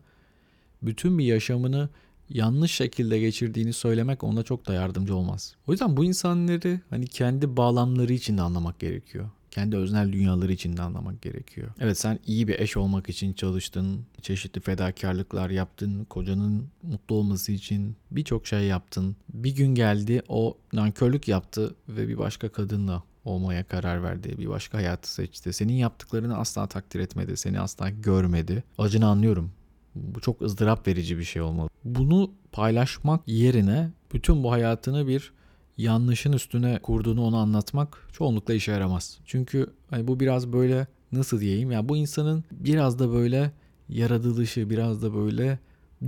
bütün 0.83 1.19
bir 1.19 1.25
yaşamını 1.25 1.89
yanlış 2.29 2.73
şekilde 2.73 3.19
geçirdiğini 3.19 3.73
söylemek 3.73 4.25
ona 4.25 4.43
çok 4.43 4.67
da 4.67 4.75
yardımcı 4.75 5.17
olmaz. 5.17 5.55
O 5.67 5.73
yüzden 5.73 5.97
bu 5.97 6.05
insanları 6.05 6.81
hani 6.91 7.07
kendi 7.07 7.57
bağlamları 7.57 8.13
içinde 8.13 8.43
anlamak 8.43 8.81
gerekiyor 8.81 9.31
kendi 9.53 9.77
öznel 9.77 10.13
dünyaları 10.13 10.53
içinde 10.53 10.83
anlamak 10.83 11.23
gerekiyor. 11.23 11.69
Evet 11.81 11.99
sen 11.99 12.19
iyi 12.27 12.49
bir 12.49 12.61
eş 12.61 12.77
olmak 12.77 13.09
için 13.09 13.33
çalıştın, 13.33 14.07
çeşitli 14.23 14.61
fedakarlıklar 14.61 15.51
yaptın, 15.51 16.05
kocanın 16.05 16.69
mutlu 16.83 17.17
olması 17.17 17.53
için 17.53 17.97
birçok 18.11 18.47
şey 18.47 18.65
yaptın. 18.65 19.17
Bir 19.35 19.57
gün 19.57 19.75
geldi 19.75 20.23
o 20.29 20.59
nankörlük 20.73 21.29
yaptı 21.29 21.75
ve 21.89 22.09
bir 22.09 22.19
başka 22.19 22.49
kadınla 22.49 23.03
olmaya 23.25 23.65
karar 23.65 24.03
verdi. 24.03 24.39
Bir 24.39 24.49
başka 24.49 24.79
hayatı 24.79 25.15
seçti. 25.15 25.53
Senin 25.53 25.73
yaptıklarını 25.73 26.39
asla 26.39 26.67
takdir 26.67 27.01
etmedi. 27.01 27.37
Seni 27.37 27.61
asla 27.61 27.91
görmedi. 27.91 28.65
Acını 28.79 29.07
anlıyorum. 29.07 29.53
Bu 29.95 30.21
çok 30.21 30.43
ızdırap 30.43 30.87
verici 30.87 31.19
bir 31.19 31.25
şey 31.25 31.43
olmalı. 31.43 31.69
Bunu 31.85 32.31
paylaşmak 32.53 33.21
yerine 33.27 33.91
bütün 34.13 34.45
bu 34.45 34.53
hayatını 34.53 35.09
bir 35.09 35.33
yanlışın 35.79 36.33
üstüne 36.33 36.79
kurduğunu 36.83 37.25
ona 37.25 37.39
anlatmak 37.39 38.09
çoğunlukla 38.13 38.55
işe 38.55 38.73
yaramaz. 38.73 39.19
Çünkü 39.25 39.67
hani 39.91 40.09
bu 40.09 40.21
biraz 40.21 40.53
böyle 40.53 40.87
nasıl 41.13 41.41
diyeyim 41.41 41.71
ya 41.71 41.89
bu 41.89 41.97
insanın 41.97 42.45
biraz 42.53 42.99
da 42.99 43.13
böyle 43.13 43.53
yaratılışı 43.89 44.71
biraz 44.71 45.03
da 45.03 45.15
böyle 45.15 45.59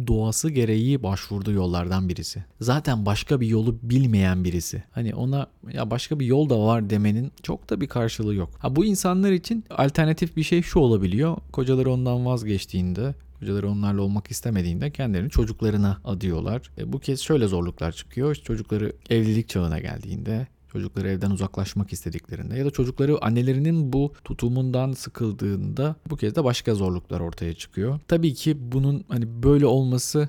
doğası 0.06 0.50
gereği 0.50 1.02
başvurduğu 1.02 1.52
yollardan 1.52 2.08
birisi. 2.08 2.44
Zaten 2.60 3.06
başka 3.06 3.40
bir 3.40 3.46
yolu 3.46 3.78
bilmeyen 3.82 4.44
birisi. 4.44 4.82
Hani 4.92 5.14
ona 5.14 5.46
ya 5.72 5.90
başka 5.90 6.20
bir 6.20 6.26
yol 6.26 6.50
da 6.50 6.60
var 6.60 6.90
demenin 6.90 7.32
çok 7.42 7.70
da 7.70 7.80
bir 7.80 7.86
karşılığı 7.86 8.34
yok. 8.34 8.50
Ha 8.58 8.76
bu 8.76 8.84
insanlar 8.84 9.32
için 9.32 9.64
alternatif 9.70 10.36
bir 10.36 10.42
şey 10.42 10.62
şu 10.62 10.78
olabiliyor. 10.78 11.36
Kocaları 11.52 11.90
ondan 11.90 12.26
vazgeçtiğinde 12.26 13.14
Hocaları 13.44 13.70
onlarla 13.70 14.02
olmak 14.02 14.30
istemediğinde 14.30 14.90
kendilerini 14.90 15.30
çocuklarına 15.30 16.00
adıyorlar. 16.04 16.70
E, 16.78 16.92
bu 16.92 16.98
kez 16.98 17.20
şöyle 17.20 17.46
zorluklar 17.46 17.92
çıkıyor. 17.92 18.34
Çocukları 18.34 18.92
evlilik 19.10 19.48
çağına 19.48 19.78
geldiğinde 19.78 20.46
çocukları 20.72 21.08
evden 21.08 21.30
uzaklaşmak 21.30 21.92
istediklerinde 21.92 22.56
ya 22.56 22.64
da 22.64 22.70
çocukları 22.70 23.24
annelerinin 23.24 23.92
bu 23.92 24.12
tutumundan 24.24 24.92
sıkıldığında 24.92 25.96
bu 26.10 26.16
kez 26.16 26.36
de 26.36 26.44
başka 26.44 26.74
zorluklar 26.74 27.20
ortaya 27.20 27.54
çıkıyor. 27.54 28.00
Tabii 28.08 28.34
ki 28.34 28.72
bunun 28.72 29.04
hani 29.08 29.42
böyle 29.42 29.66
olması 29.66 30.28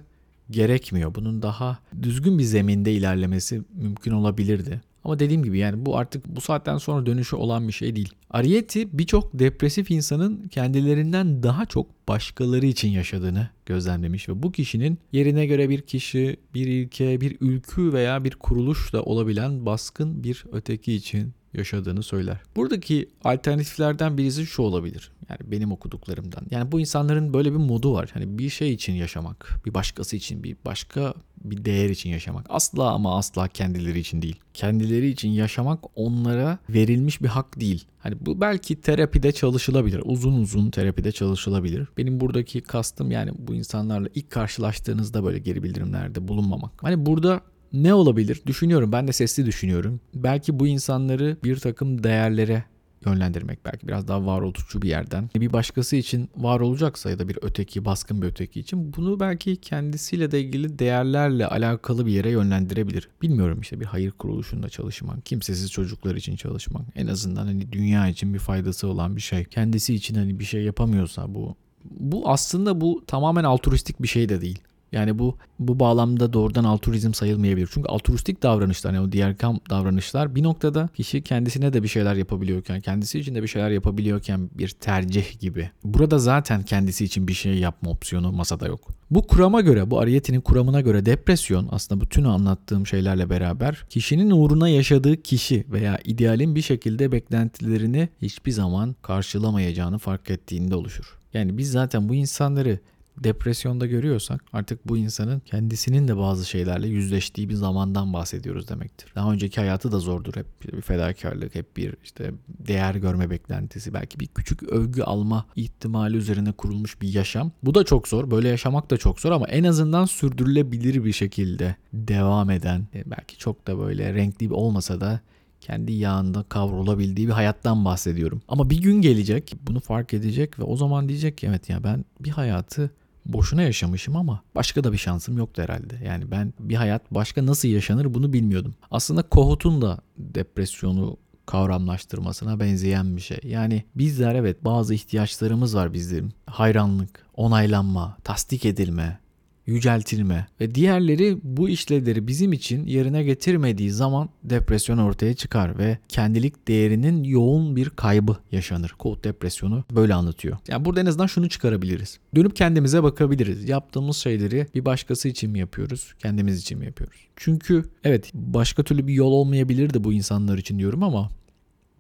gerekmiyor. 0.52 1.16
Bunun 1.16 1.42
daha 1.42 1.80
düzgün 2.02 2.38
bir 2.38 2.44
zeminde 2.44 2.94
ilerlemesi 2.94 3.62
mümkün 3.74 4.12
olabilirdi. 4.12 4.82
Ama 5.06 5.20
dediğim 5.20 5.44
gibi 5.44 5.58
yani 5.58 5.86
bu 5.86 5.98
artık 5.98 6.28
bu 6.28 6.42
saatten 6.42 6.78
sonra 6.78 7.06
dönüşü 7.06 7.36
olan 7.36 7.68
bir 7.68 7.74
şey 7.74 7.96
değil. 7.96 8.14
Arieti 8.30 8.98
birçok 8.98 9.40
depresif 9.40 9.92
insanın 9.92 10.48
kendilerinden 10.48 11.44
daha 11.44 11.66
çok 11.66 12.08
başkaları 12.08 12.66
için 12.66 12.90
yaşadığını 12.90 13.50
gözlemlemiş 13.66 14.30
ve 14.30 14.44
bu 14.44 14.52
kişinin 14.52 14.98
yerine 15.12 15.46
göre 15.46 15.70
bir 15.70 15.82
kişi, 15.82 16.38
bir 16.54 16.68
ilke, 16.68 17.22
bir 17.22 17.38
ülkü 17.42 17.94
veya 17.94 18.24
bir 18.24 18.32
kuruluş 18.32 18.94
da 18.94 19.04
olabilen 19.04 19.66
baskın 19.66 20.24
bir 20.24 20.46
öteki 20.52 20.94
için 20.94 21.34
yaşadığını 21.58 22.04
söyler. 22.04 22.38
Buradaki 22.56 23.10
alternatiflerden 23.24 24.18
birisi 24.18 24.46
şu 24.46 24.62
olabilir. 24.62 25.12
Yani 25.30 25.52
benim 25.52 25.72
okuduklarımdan. 25.72 26.44
Yani 26.52 26.72
bu 26.72 26.80
insanların 26.80 27.34
böyle 27.34 27.52
bir 27.52 27.58
modu 27.58 27.94
var. 27.94 28.10
Hani 28.14 28.38
bir 28.40 28.50
şey 28.50 28.74
için 28.74 28.94
yaşamak, 28.94 29.62
bir 29.66 29.74
başkası 29.74 30.16
için, 30.16 30.44
bir 30.44 30.58
başka 30.66 31.14
bir 31.44 31.66
değer 31.66 31.90
için 31.90 32.10
yaşamak. 32.10 32.46
Asla 32.50 32.92
ama 32.92 33.18
asla 33.18 33.48
kendileri 33.48 34.00
için 34.00 34.22
değil. 34.22 34.40
Kendileri 34.54 35.10
için 35.10 35.30
yaşamak 35.30 35.80
onlara 35.96 36.58
verilmiş 36.70 37.22
bir 37.22 37.28
hak 37.28 37.60
değil. 37.60 37.86
Hani 38.00 38.16
bu 38.22 38.42
belki 38.42 38.82
terapide 38.82 39.32
çalışılabilir. 39.32 40.02
Uzun 40.06 40.34
uzun 40.34 40.70
terapide 40.70 41.12
çalışılabilir. 41.12 41.88
Benim 41.98 42.20
buradaki 42.20 42.62
kastım 42.62 43.12
yani 43.12 43.32
bu 43.38 43.56
insanlarla 43.56 44.10
ilk 44.16 44.30
karşılaştığınızda 44.30 45.24
böyle 45.24 45.40
geri 45.40 45.64
bildirimlerde 45.64 46.28
bulunmamak. 46.28 46.72
Hani 46.84 47.06
burada 47.06 47.42
ne 47.84 47.94
olabilir? 47.94 48.42
Düşünüyorum. 48.46 48.92
Ben 48.92 49.08
de 49.08 49.14
sesli 49.14 49.46
düşünüyorum. 49.46 50.00
Belki 50.14 50.60
bu 50.60 50.68
insanları 50.68 51.38
bir 51.44 51.58
takım 51.58 52.04
değerlere 52.04 52.64
yönlendirmek 53.06 53.66
belki 53.66 53.88
biraz 53.88 54.08
daha 54.08 54.26
varoluşçu 54.26 54.82
bir 54.82 54.90
yerden. 54.90 55.30
Bir 55.36 55.54
başkası 55.54 55.96
için 55.96 56.30
var 56.38 56.60
olacaksa 56.60 57.10
ya 57.10 57.20
da 57.20 57.30
bir 57.30 57.40
öteki, 57.42 57.86
baskın 57.86 58.22
bir 58.22 58.28
öteki 58.28 58.60
için 58.60 58.94
bunu 58.98 59.20
belki 59.20 59.56
kendisiyle 59.56 60.32
de 60.32 60.42
ilgili 60.42 60.80
değerlerle 60.80 61.48
alakalı 61.48 62.06
bir 62.06 62.12
yere 62.12 62.30
yönlendirebilir. 62.30 63.10
Bilmiyorum 63.22 63.62
işte 63.62 63.80
bir 63.80 63.86
hayır 63.86 64.12
kuruluşunda 64.12 64.70
çalışmak, 64.70 65.26
kimsesiz 65.26 65.72
çocuklar 65.72 66.16
için 66.16 66.36
çalışmak, 66.36 66.82
en 66.96 67.08
azından 67.08 67.46
hani 67.46 67.72
dünya 67.72 68.08
için 68.08 68.34
bir 68.34 68.40
faydası 68.40 68.88
olan 68.88 69.16
bir 69.16 69.22
şey. 69.22 69.46
Kendisi 69.46 69.96
için 69.96 70.16
hani 70.16 70.40
bir 70.40 70.46
şey 70.46 70.64
yapamıyorsa 70.64 71.36
bu 71.36 71.56
bu 72.00 72.30
aslında 72.30 72.82
bu 72.82 73.04
tamamen 73.08 73.44
altruistik 73.44 74.02
bir 74.02 74.08
şey 74.08 74.30
de 74.30 74.42
değil. 74.42 74.60
Yani 74.96 75.20
bu 75.20 75.38
bu 75.60 75.80
bağlamda 75.80 76.34
doğrudan 76.34 76.64
altruizm 76.64 77.14
sayılmayabilir. 77.14 77.70
Çünkü 77.74 77.88
altruistik 77.88 78.44
davranışlar 78.44 78.94
yani 78.94 79.08
o 79.08 79.12
diğer 79.12 79.38
kam 79.38 79.60
davranışlar 79.70 80.36
bir 80.36 80.44
noktada 80.44 80.90
kişi 80.94 81.22
kendisine 81.22 81.74
de 81.74 81.84
bir 81.84 81.88
şeyler 81.88 82.16
yapabiliyorken, 82.16 82.82
kendisi 82.82 83.20
için 83.20 83.36
de 83.36 83.44
bir 83.44 83.48
şeyler 83.48 83.70
yapabiliyorken 83.70 84.50
bir 84.54 84.70
tercih 84.70 85.40
gibi. 85.40 85.70
Burada 85.84 86.20
zaten 86.20 86.64
kendisi 86.64 87.06
için 87.06 87.28
bir 87.28 87.34
şey 87.34 87.58
yapma 87.58 87.90
opsiyonu 87.92 88.32
masada 88.32 88.68
yok. 88.68 88.80
Bu 89.12 89.28
kurama 89.28 89.62
göre, 89.62 89.92
bu 89.92 90.00
Ariyeti'nin 90.00 90.42
kuramına 90.42 90.82
göre 90.82 91.06
depresyon 91.06 91.68
aslında 91.72 92.02
bütün 92.02 92.24
anlattığım 92.24 92.88
şeylerle 92.88 93.30
beraber 93.30 93.86
kişinin 93.90 94.32
uğruna 94.32 94.70
yaşadığı 94.70 95.22
kişi 95.22 95.66
veya 95.70 96.00
idealin 96.04 96.56
bir 96.56 96.62
şekilde 96.62 97.12
beklentilerini 97.12 98.10
hiçbir 98.22 98.52
zaman 98.52 98.96
karşılamayacağını 99.02 99.98
fark 99.98 100.30
ettiğinde 100.30 100.76
oluşur. 100.76 101.20
Yani 101.34 101.58
biz 101.58 101.72
zaten 101.72 102.10
bu 102.10 102.16
insanları 102.16 102.80
depresyonda 103.24 103.86
görüyorsak 103.86 104.44
artık 104.54 104.88
bu 104.88 104.98
insanın 104.98 105.40
kendisinin 105.40 106.08
de 106.08 106.18
bazı 106.18 106.46
şeylerle 106.46 106.88
yüzleştiği 106.88 107.50
bir 107.50 107.54
zamandan 107.54 108.14
bahsediyoruz 108.14 108.70
demektir. 108.70 109.12
Daha 109.16 109.32
önceki 109.32 109.60
hayatı 109.62 109.92
da 109.92 110.00
zordur. 110.00 110.36
Hep 110.36 110.46
bir 110.64 110.82
fedakarlık, 110.82 111.56
hep 111.56 111.78
bir 111.78 111.94
işte 112.04 112.32
değer 112.48 112.96
görme 112.96 113.30
beklentisi, 113.30 113.94
belki 113.94 114.20
bir 114.20 114.28
küçük 114.28 114.64
övgü 114.64 115.02
alma 115.02 115.46
ihtimali 115.56 116.18
üzerine 116.18 116.52
kurulmuş 116.52 117.02
bir 117.02 117.14
yaşam. 117.14 117.52
Bu 117.64 117.76
da 117.76 117.84
çok 117.84 118.08
zor. 118.08 118.32
Böyle 118.32 118.48
yaşamak 118.48 118.92
da 118.92 118.98
çok 118.98 119.20
zor 119.20 119.32
ama 119.32 119.48
en 119.48 119.64
azından 119.64 120.06
sürdürülebilir 120.06 121.06
bir 121.06 121.14
şekilde 121.14 121.76
devam 121.94 122.50
eden, 122.50 122.88
e, 122.94 123.04
belki 123.06 123.38
çok 123.38 123.68
da 123.68 123.80
böyle 123.80 124.14
renkli 124.14 124.54
olmasa 124.54 125.02
da 125.02 125.20
kendi 125.62 125.94
yağında 125.94 126.44
kavrulabildiği 126.44 127.28
bir 127.28 127.34
hayattan 127.34 127.86
bahsediyorum. 127.86 128.42
Ama 128.48 128.70
bir 128.70 128.82
gün 128.82 129.02
gelecek, 129.02 129.54
bunu 129.68 129.80
fark 129.80 130.14
edecek 130.14 130.60
ve 130.60 130.64
o 130.64 130.78
zaman 130.78 131.10
diyecek 131.10 131.38
ki 131.38 131.48
evet 131.48 131.70
ya 131.70 131.84
ben 131.84 132.06
bir 132.20 132.30
hayatı 132.30 132.92
boşuna 133.26 133.62
yaşamışım 133.62 134.16
ama 134.16 134.44
başka 134.56 134.84
da 134.84 134.94
bir 134.94 134.98
şansım 134.98 135.38
yoktu 135.38 135.62
herhalde. 135.62 136.00
Yani 136.06 136.32
ben 136.32 136.54
bir 136.60 136.76
hayat 136.76 137.12
başka 137.12 137.46
nasıl 137.46 137.68
yaşanır 137.68 138.14
bunu 138.14 138.34
bilmiyordum. 138.34 138.76
Aslında 138.92 139.24
Kohut'un 139.24 139.82
da 139.82 140.00
depresyonu 140.18 141.18
kavramlaştırmasına 141.46 142.60
benzeyen 142.60 143.16
bir 143.16 143.22
şey. 143.22 143.40
Yani 143.44 143.84
bizler 143.96 144.36
evet 144.36 144.64
bazı 144.64 144.94
ihtiyaçlarımız 144.94 145.76
var 145.76 145.94
bizlerin. 145.94 146.34
Hayranlık, 146.46 147.26
onaylanma, 147.36 148.18
tasdik 148.24 148.66
edilme, 148.66 149.20
yüceltilme 149.66 150.48
ve 150.62 150.76
diğerleri 150.76 151.38
bu 151.44 151.70
işlevleri 151.70 152.28
bizim 152.28 152.54
için 152.54 152.86
yerine 152.86 153.24
getirmediği 153.24 153.92
zaman 153.92 154.30
depresyon 154.44 154.98
ortaya 154.98 155.34
çıkar 155.34 155.78
ve 155.78 155.98
kendilik 156.10 156.68
değerinin 156.68 157.24
yoğun 157.24 157.76
bir 157.76 157.90
kaybı 157.90 158.38
yaşanır. 158.52 158.96
Kod 159.00 159.24
depresyonu 159.24 159.84
böyle 159.92 160.14
anlatıyor. 160.14 160.58
Yani 160.68 160.86
burada 160.86 161.02
en 161.02 161.06
azından 161.06 161.28
şunu 161.28 161.50
çıkarabiliriz. 161.50 162.20
Dönüp 162.36 162.56
kendimize 162.56 163.04
bakabiliriz. 163.04 163.70
Yaptığımız 163.70 164.18
şeyleri 164.18 164.68
bir 164.76 164.86
başkası 164.86 165.28
için 165.28 165.52
mi 165.52 165.60
yapıyoruz, 165.60 166.14
kendimiz 166.20 166.62
için 166.62 166.80
mi 166.80 166.86
yapıyoruz? 166.86 167.28
Çünkü 167.36 167.84
evet 168.04 168.32
başka 168.34 168.84
türlü 168.84 169.08
bir 169.08 169.14
yol 169.14 169.32
olmayabilirdi 169.32 170.04
bu 170.04 170.14
insanlar 170.14 170.58
için 170.58 170.80
diyorum 170.80 171.04
ama 171.04 171.30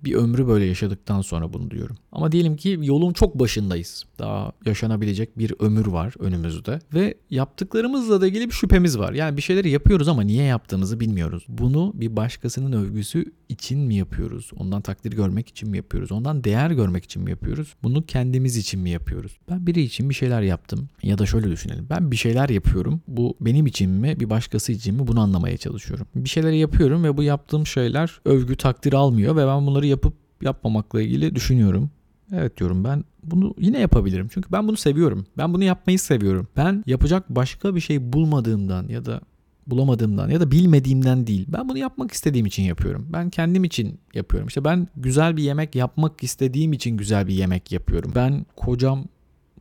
bir 0.04 0.14
ömrü 0.14 0.48
böyle 0.48 0.66
yaşadıktan 0.66 1.22
sonra 1.22 1.54
bunu 1.54 1.72
diyorum. 1.72 1.98
Ama 2.12 2.32
diyelim 2.32 2.56
ki 2.56 2.80
yolun 2.82 3.14
çok 3.14 3.40
başındayız. 3.40 4.04
Daha 4.20 4.52
yaşanabilecek 4.66 5.40
bir 5.40 5.54
ömür 5.60 5.86
var 5.86 6.14
önümüzde 6.20 6.80
ve 6.94 7.16
yaptıklarımızla 7.30 8.22
da 8.22 8.28
ilgili 8.28 8.48
bir 8.48 8.54
şüphemiz 8.54 9.00
var. 9.00 9.14
Yani 9.14 9.38
bir 9.38 9.42
şeyleri 9.42 9.70
yapıyoruz 9.70 10.08
ama 10.08 10.22
niye 10.22 10.44
yaptığımızı 10.44 11.00
bilmiyoruz. 11.00 11.46
Bunu 11.48 11.92
bir 11.96 12.16
başkasının 12.16 12.72
övgüsü 12.72 13.26
için 13.50 13.80
mi 13.80 13.96
yapıyoruz? 13.96 14.52
Ondan 14.58 14.82
takdir 14.82 15.12
görmek 15.12 15.50
için 15.50 15.70
mi 15.70 15.78
yapıyoruz? 15.78 16.12
Ondan 16.12 16.44
değer 16.44 16.72
görmek 16.72 17.04
için 17.04 17.24
mi 17.24 17.30
yapıyoruz? 17.30 17.74
Bunu 17.84 18.06
kendimiz 18.06 18.58
için 18.58 18.80
mi 18.80 18.90
yapıyoruz? 18.90 19.38
Ben 19.50 19.68
biri 19.68 19.82
için 19.82 20.10
bir 20.10 20.16
şeyler 20.16 20.42
yaptım 20.42 20.90
ya 21.04 21.18
da 21.18 21.26
şöyle 21.26 21.52
düşünelim. 21.52 21.88
Ben 21.90 22.12
bir 22.12 22.16
şeyler 22.16 22.50
yapıyorum. 22.50 23.02
Bu 23.08 23.38
benim 23.42 23.66
için 23.66 23.92
mi, 23.92 24.20
bir 24.20 24.30
başkası 24.30 24.72
için 24.72 24.96
mi? 24.96 25.08
Bunu 25.08 25.20
anlamaya 25.20 25.58
çalışıyorum. 25.58 26.08
Bir 26.16 26.30
şeyler 26.30 26.52
yapıyorum 26.52 27.04
ve 27.04 27.18
bu 27.18 27.24
yaptığım 27.24 27.68
şeyler 27.68 28.20
övgü, 28.26 28.56
takdir 28.56 28.94
almıyor 28.94 29.36
ve 29.36 29.48
ben 29.48 29.68
bunları 29.68 29.88
yapıp 29.96 30.14
yapmamakla 30.42 31.02
ilgili 31.02 31.36
düşünüyorum. 31.36 31.90
Evet 32.34 32.58
diyorum 32.58 32.84
ben 32.84 33.04
bunu 33.24 33.54
yine 33.60 33.80
yapabilirim. 33.80 34.28
Çünkü 34.34 34.52
ben 34.52 34.68
bunu 34.68 34.78
seviyorum. 34.78 35.26
Ben 35.38 35.54
bunu 35.54 35.64
yapmayı 35.64 36.00
seviyorum. 36.00 36.48
Ben 36.58 36.84
yapacak 36.88 37.30
başka 37.30 37.76
bir 37.76 37.80
şey 37.80 38.14
bulmadığımdan 38.14 38.88
ya 38.88 39.06
da 39.06 39.22
bulamadığımdan 39.68 40.30
ya 40.30 40.40
da 40.40 40.52
bilmediğimden 40.52 41.28
değil. 41.28 41.46
Ben 41.50 41.70
bunu 41.70 41.78
yapmak 41.78 42.12
istediğim 42.12 42.46
için 42.46 42.64
yapıyorum. 42.64 43.08
Ben 43.14 43.30
kendim 43.30 43.64
için 43.64 44.00
yapıyorum. 44.14 44.48
İşte 44.48 44.64
ben 44.64 44.88
güzel 44.98 45.38
bir 45.38 45.44
yemek 45.44 45.76
yapmak 45.76 46.24
istediğim 46.24 46.74
için 46.74 46.98
güzel 46.98 47.28
bir 47.28 47.34
yemek 47.34 47.72
yapıyorum. 47.72 48.12
Ben 48.16 48.46
kocam 48.56 49.06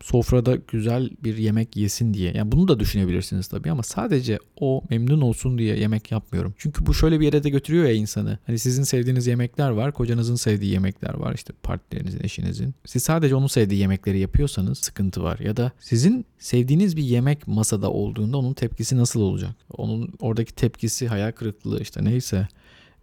sofrada 0.05 0.55
güzel 0.67 1.09
bir 1.23 1.37
yemek 1.37 1.75
yesin 1.75 2.13
diye. 2.13 2.31
Yani 2.35 2.51
bunu 2.51 2.67
da 2.67 2.79
düşünebilirsiniz 2.79 3.47
tabii 3.47 3.71
ama 3.71 3.83
sadece 3.83 4.39
o 4.59 4.81
memnun 4.89 5.21
olsun 5.21 5.57
diye 5.57 5.79
yemek 5.79 6.11
yapmıyorum. 6.11 6.53
Çünkü 6.57 6.85
bu 6.85 6.93
şöyle 6.93 7.19
bir 7.19 7.25
yere 7.25 7.43
de 7.43 7.49
götürüyor 7.49 7.85
ya 7.85 7.91
insanı. 7.91 8.39
Hani 8.45 8.59
sizin 8.59 8.83
sevdiğiniz 8.83 9.27
yemekler 9.27 9.69
var, 9.69 9.91
kocanızın 9.91 10.35
sevdiği 10.35 10.71
yemekler 10.71 11.13
var, 11.13 11.33
işte 11.35 11.53
partnerinizin, 11.63 12.23
eşinizin. 12.23 12.73
Siz 12.85 13.03
sadece 13.03 13.35
onun 13.35 13.47
sevdiği 13.47 13.81
yemekleri 13.81 14.19
yapıyorsanız 14.19 14.77
sıkıntı 14.77 15.23
var. 15.23 15.39
Ya 15.39 15.57
da 15.57 15.71
sizin 15.79 16.25
sevdiğiniz 16.39 16.97
bir 16.97 17.03
yemek 17.03 17.47
masada 17.47 17.91
olduğunda 17.91 18.37
onun 18.37 18.53
tepkisi 18.53 18.97
nasıl 18.97 19.21
olacak? 19.21 19.55
Onun 19.77 20.13
oradaki 20.19 20.55
tepkisi 20.55 21.07
hayal 21.07 21.31
kırıklığı 21.31 21.81
işte 21.81 22.03
neyse 22.03 22.47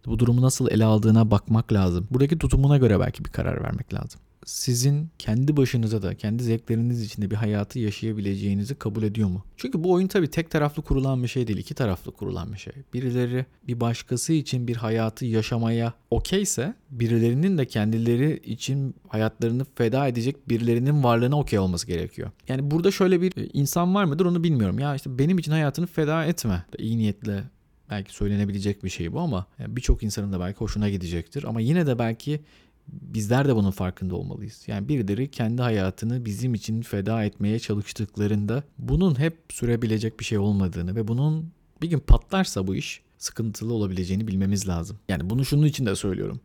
bu 0.05 0.19
durumu 0.19 0.41
nasıl 0.41 0.71
ele 0.71 0.85
aldığına 0.85 1.31
bakmak 1.31 1.73
lazım. 1.73 2.07
Buradaki 2.11 2.37
tutumuna 2.37 2.77
göre 2.77 2.99
belki 2.99 3.25
bir 3.25 3.29
karar 3.29 3.63
vermek 3.63 3.93
lazım 3.93 4.21
sizin 4.45 5.09
kendi 5.19 5.57
başınıza 5.57 6.01
da 6.01 6.15
kendi 6.15 6.43
zevkleriniz 6.43 7.01
içinde 7.01 7.31
bir 7.31 7.35
hayatı 7.35 7.79
yaşayabileceğinizi 7.79 8.75
kabul 8.75 9.03
ediyor 9.03 9.29
mu? 9.29 9.43
Çünkü 9.57 9.83
bu 9.83 9.91
oyun 9.91 10.07
tabii 10.07 10.29
tek 10.29 10.51
taraflı 10.51 10.83
kurulan 10.83 11.23
bir 11.23 11.27
şey 11.27 11.47
değil, 11.47 11.59
iki 11.59 11.73
taraflı 11.73 12.11
kurulan 12.11 12.53
bir 12.53 12.57
şey. 12.57 12.73
Birileri 12.93 13.45
bir 13.67 13.79
başkası 13.79 14.33
için 14.33 14.67
bir 14.67 14.75
hayatı 14.75 15.25
yaşamaya 15.25 15.93
okeyse 16.11 16.73
birilerinin 16.91 17.57
de 17.57 17.65
kendileri 17.65 18.37
için 18.37 18.95
hayatlarını 19.07 19.65
feda 19.75 20.07
edecek 20.07 20.49
birilerinin 20.49 21.03
varlığına 21.03 21.39
okey 21.39 21.59
olması 21.59 21.87
gerekiyor. 21.87 22.31
Yani 22.47 22.71
burada 22.71 22.91
şöyle 22.91 23.21
bir 23.21 23.37
e, 23.37 23.49
insan 23.53 23.95
var 23.95 24.05
mıdır 24.05 24.25
onu 24.25 24.43
bilmiyorum. 24.43 24.79
Ya 24.79 24.95
işte 24.95 25.19
benim 25.19 25.37
için 25.37 25.51
hayatını 25.51 25.87
feda 25.87 26.25
etme. 26.25 26.65
İyi 26.77 26.97
niyetle 26.97 27.43
belki 27.89 28.13
söylenebilecek 28.13 28.83
bir 28.83 28.89
şey 28.89 29.13
bu 29.13 29.19
ama 29.19 29.45
birçok 29.59 30.03
insanın 30.03 30.33
da 30.33 30.39
belki 30.39 30.57
hoşuna 30.57 30.89
gidecektir. 30.89 31.43
Ama 31.43 31.61
yine 31.61 31.87
de 31.87 31.99
belki 31.99 32.41
bizler 32.87 33.47
de 33.47 33.55
bunun 33.55 33.71
farkında 33.71 34.15
olmalıyız. 34.15 34.63
Yani 34.67 34.87
birileri 34.87 35.31
kendi 35.31 35.61
hayatını 35.61 36.25
bizim 36.25 36.53
için 36.53 36.81
feda 36.81 37.23
etmeye 37.23 37.59
çalıştıklarında 37.59 38.63
bunun 38.77 39.19
hep 39.19 39.37
sürebilecek 39.49 40.19
bir 40.19 40.25
şey 40.25 40.37
olmadığını 40.37 40.95
ve 40.95 41.07
bunun 41.07 41.51
bir 41.81 41.89
gün 41.89 41.99
patlarsa 41.99 42.67
bu 42.67 42.75
iş 42.75 43.01
sıkıntılı 43.17 43.73
olabileceğini 43.73 44.27
bilmemiz 44.27 44.67
lazım. 44.67 44.97
Yani 45.09 45.29
bunu 45.29 45.45
şunun 45.45 45.65
için 45.65 45.85
de 45.85 45.95
söylüyorum. 45.95 46.41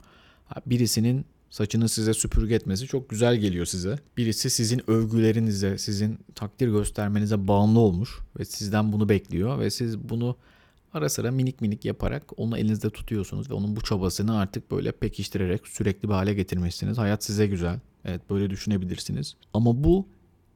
Birisinin 0.66 1.24
saçını 1.51 1.88
size 1.88 2.14
süpürge 2.14 2.55
etmesi 2.55 2.87
çok 2.87 3.11
güzel 3.11 3.37
geliyor 3.37 3.66
size. 3.66 3.98
Birisi 4.16 4.51
sizin 4.51 4.90
övgülerinize, 4.90 5.79
sizin 5.79 6.18
takdir 6.35 6.68
göstermenize 6.68 7.48
bağımlı 7.48 7.81
olmuş 7.81 8.18
ve 8.38 8.44
sizden 8.44 8.92
bunu 8.92 9.09
bekliyor 9.09 9.59
ve 9.59 9.70
siz 9.70 9.98
bunu 9.98 10.37
ara 10.92 11.09
sıra 11.09 11.31
minik 11.31 11.61
minik 11.61 11.85
yaparak 11.85 12.24
onu 12.37 12.59
elinizde 12.59 12.90
tutuyorsunuz 12.90 13.51
ve 13.51 13.55
onun 13.55 13.77
bu 13.77 13.81
çabasını 13.81 14.38
artık 14.38 14.70
böyle 14.70 14.92
pekiştirerek 14.92 15.68
sürekli 15.68 16.09
bir 16.09 16.14
hale 16.14 16.35
getirmişsiniz. 16.35 16.98
Hayat 16.98 17.24
size 17.24 17.46
güzel. 17.46 17.81
Evet 18.05 18.31
böyle 18.31 18.51
düşünebilirsiniz. 18.51 19.37
Ama 19.55 19.85
bu 19.85 20.09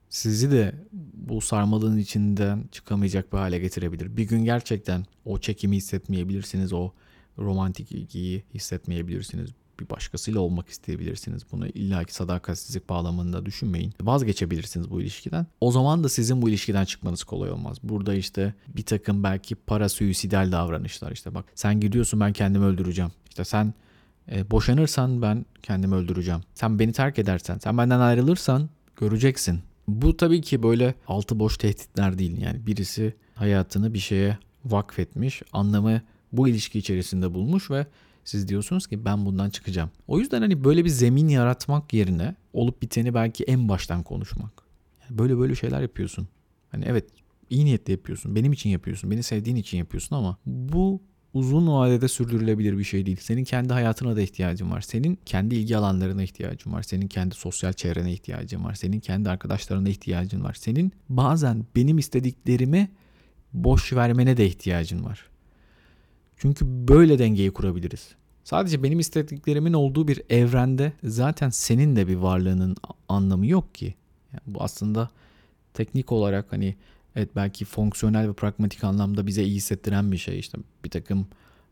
sizi 0.08 0.50
de 0.50 0.74
bu 1.14 1.40
sarmalın 1.40 1.98
içinden 1.98 2.64
çıkamayacak 2.72 3.32
bir 3.32 3.38
hale 3.38 3.58
getirebilir. 3.58 4.16
Bir 4.16 4.24
gün 4.24 4.44
gerçekten 4.44 5.06
o 5.24 5.38
çekimi 5.38 5.76
hissetmeyebilirsiniz. 5.76 6.72
O 6.72 6.90
romantik 7.38 7.92
ilgiyi 7.92 8.44
hissetmeyebilirsiniz 8.54 9.50
bir 9.82 9.90
başkasıyla 9.90 10.40
olmak 10.40 10.68
isteyebilirsiniz. 10.68 11.42
Bunu 11.52 11.66
illaki 11.66 12.14
sadakatsizlik 12.14 12.88
bağlamında 12.88 13.46
düşünmeyin. 13.46 13.94
Vazgeçebilirsiniz 14.00 14.90
bu 14.90 15.00
ilişkiden. 15.00 15.46
O 15.60 15.72
zaman 15.72 16.04
da 16.04 16.08
sizin 16.08 16.42
bu 16.42 16.48
ilişkiden 16.48 16.84
çıkmanız 16.84 17.24
kolay 17.24 17.50
olmaz. 17.50 17.76
Burada 17.82 18.14
işte 18.14 18.54
bir 18.68 18.82
takım 18.82 19.22
belki 19.22 19.54
para 19.54 19.88
suisidal 19.88 20.52
davranışlar 20.52 21.12
işte 21.12 21.34
bak 21.34 21.44
sen 21.54 21.80
gidiyorsun 21.80 22.20
ben 22.20 22.32
kendimi 22.32 22.64
öldüreceğim. 22.64 23.10
İşte 23.28 23.44
sen 23.44 23.74
e, 24.30 24.50
boşanırsan 24.50 25.22
ben 25.22 25.46
kendimi 25.62 25.94
öldüreceğim. 25.94 26.40
Sen 26.54 26.78
beni 26.78 26.92
terk 26.92 27.18
edersen, 27.18 27.58
sen 27.58 27.78
benden 27.78 28.00
ayrılırsan 28.00 28.68
göreceksin. 28.96 29.60
Bu 29.88 30.16
tabii 30.16 30.40
ki 30.40 30.62
böyle 30.62 30.94
altı 31.06 31.38
boş 31.38 31.56
tehditler 31.58 32.18
değil. 32.18 32.40
Yani 32.40 32.66
birisi 32.66 33.14
hayatını 33.34 33.94
bir 33.94 33.98
şeye 33.98 34.38
vakfetmiş, 34.64 35.42
anlamı 35.52 36.00
bu 36.32 36.48
ilişki 36.48 36.78
içerisinde 36.78 37.34
bulmuş 37.34 37.70
ve 37.70 37.86
siz 38.24 38.48
diyorsunuz 38.48 38.86
ki 38.86 39.04
ben 39.04 39.26
bundan 39.26 39.50
çıkacağım. 39.50 39.90
O 40.06 40.18
yüzden 40.18 40.40
hani 40.40 40.64
böyle 40.64 40.84
bir 40.84 40.90
zemin 40.90 41.28
yaratmak 41.28 41.92
yerine 41.92 42.34
olup 42.52 42.82
biteni 42.82 43.14
belki 43.14 43.44
en 43.44 43.68
baştan 43.68 44.02
konuşmak. 44.02 44.52
Yani 45.02 45.18
böyle 45.18 45.38
böyle 45.38 45.54
şeyler 45.54 45.80
yapıyorsun. 45.80 46.28
Hani 46.68 46.84
evet 46.84 47.04
iyi 47.50 47.64
niyetle 47.64 47.92
yapıyorsun. 47.92 48.34
Benim 48.34 48.52
için 48.52 48.70
yapıyorsun. 48.70 49.10
Beni 49.10 49.22
sevdiğin 49.22 49.56
için 49.56 49.78
yapıyorsun 49.78 50.16
ama 50.16 50.38
bu 50.46 51.02
uzun 51.34 51.66
vadede 51.66 52.08
sürdürülebilir 52.08 52.78
bir 52.78 52.84
şey 52.84 53.06
değil. 53.06 53.18
Senin 53.20 53.44
kendi 53.44 53.72
hayatına 53.72 54.16
da 54.16 54.20
ihtiyacın 54.20 54.70
var. 54.70 54.80
Senin 54.80 55.18
kendi 55.26 55.54
ilgi 55.54 55.76
alanlarına 55.76 56.22
ihtiyacın 56.22 56.72
var. 56.72 56.82
Senin 56.82 57.08
kendi 57.08 57.34
sosyal 57.34 57.72
çevrene 57.72 58.12
ihtiyacın 58.12 58.64
var. 58.64 58.74
Senin 58.74 59.00
kendi 59.00 59.30
arkadaşlarına 59.30 59.88
ihtiyacın 59.88 60.44
var. 60.44 60.54
Senin 60.54 60.92
bazen 61.08 61.66
benim 61.76 61.98
istediklerimi 61.98 62.90
boş 63.52 63.92
vermene 63.92 64.36
de 64.36 64.46
ihtiyacın 64.46 65.04
var. 65.04 65.31
Çünkü 66.42 66.66
böyle 66.88 67.18
dengeyi 67.18 67.50
kurabiliriz. 67.50 68.08
Sadece 68.44 68.82
benim 68.82 68.98
istediklerimin 68.98 69.72
olduğu 69.72 70.08
bir 70.08 70.22
evrende 70.30 70.92
zaten 71.04 71.50
senin 71.50 71.96
de 71.96 72.08
bir 72.08 72.16
varlığının 72.16 72.76
anlamı 73.08 73.46
yok 73.46 73.74
ki. 73.74 73.94
Yani 74.32 74.42
bu 74.46 74.62
aslında 74.62 75.10
teknik 75.74 76.12
olarak 76.12 76.52
hani 76.52 76.76
evet 77.16 77.36
belki 77.36 77.64
fonksiyonel 77.64 78.28
ve 78.28 78.32
pragmatik 78.32 78.84
anlamda 78.84 79.26
bize 79.26 79.42
iyi 79.42 79.54
hissettiren 79.54 80.12
bir 80.12 80.16
şey. 80.16 80.38
İşte 80.38 80.58
bir 80.84 80.90
takım 80.90 81.26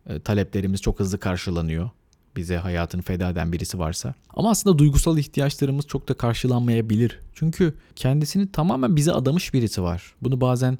e, 0.06 0.20
taleplerimiz 0.20 0.80
çok 0.80 1.00
hızlı 1.00 1.18
karşılanıyor. 1.18 1.90
Bize 2.36 2.56
hayatını 2.56 3.02
feda 3.02 3.30
eden 3.30 3.52
birisi 3.52 3.78
varsa. 3.78 4.14
Ama 4.30 4.50
aslında 4.50 4.78
duygusal 4.78 5.18
ihtiyaçlarımız 5.18 5.86
çok 5.86 6.08
da 6.08 6.14
karşılanmayabilir. 6.14 7.20
Çünkü 7.34 7.74
kendisini 7.96 8.52
tamamen 8.52 8.96
bize 8.96 9.12
adamış 9.12 9.54
birisi 9.54 9.82
var. 9.82 10.14
Bunu 10.22 10.40
bazen 10.40 10.78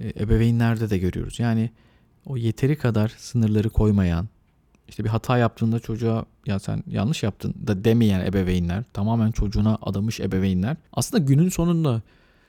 e, 0.00 0.08
ebeveynlerde 0.08 0.90
de 0.90 0.98
görüyoruz. 0.98 1.38
Yani 1.38 1.70
o 2.28 2.36
yeteri 2.36 2.78
kadar 2.78 3.14
sınırları 3.18 3.70
koymayan, 3.70 4.28
işte 4.88 5.04
bir 5.04 5.08
hata 5.08 5.38
yaptığında 5.38 5.80
çocuğa 5.80 6.24
ya 6.46 6.58
sen 6.58 6.84
yanlış 6.86 7.22
yaptın 7.22 7.54
da 7.66 7.84
demeyen 7.84 8.20
ebeveynler, 8.20 8.84
tamamen 8.92 9.30
çocuğuna 9.30 9.78
adamış 9.82 10.20
ebeveynler 10.20 10.76
aslında 10.92 11.24
günün 11.24 11.48
sonunda 11.48 12.02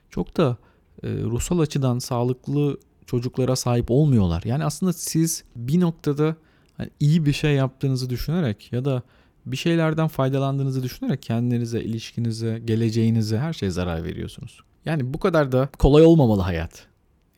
çok 0.09 0.37
da 0.37 0.57
e, 1.03 1.07
ruhsal 1.07 1.59
açıdan 1.59 1.99
sağlıklı 1.99 2.77
çocuklara 3.05 3.55
sahip 3.55 3.91
olmuyorlar. 3.91 4.43
Yani 4.45 4.65
aslında 4.65 4.93
siz 4.93 5.43
bir 5.55 5.79
noktada 5.79 6.35
hani 6.77 6.89
iyi 6.99 7.25
bir 7.25 7.33
şey 7.33 7.53
yaptığınızı 7.55 8.09
düşünerek 8.09 8.73
ya 8.73 8.85
da 8.85 9.03
bir 9.45 9.57
şeylerden 9.57 10.07
faydalandığınızı 10.07 10.83
düşünerek 10.83 11.21
kendinize, 11.21 11.81
ilişkinize, 11.81 12.61
geleceğinize 12.65 13.39
her 13.39 13.53
şeye 13.53 13.71
zarar 13.71 14.03
veriyorsunuz. 14.03 14.59
Yani 14.85 15.13
bu 15.13 15.19
kadar 15.19 15.51
da 15.51 15.69
kolay 15.79 16.05
olmamalı 16.05 16.41
hayat. 16.41 16.87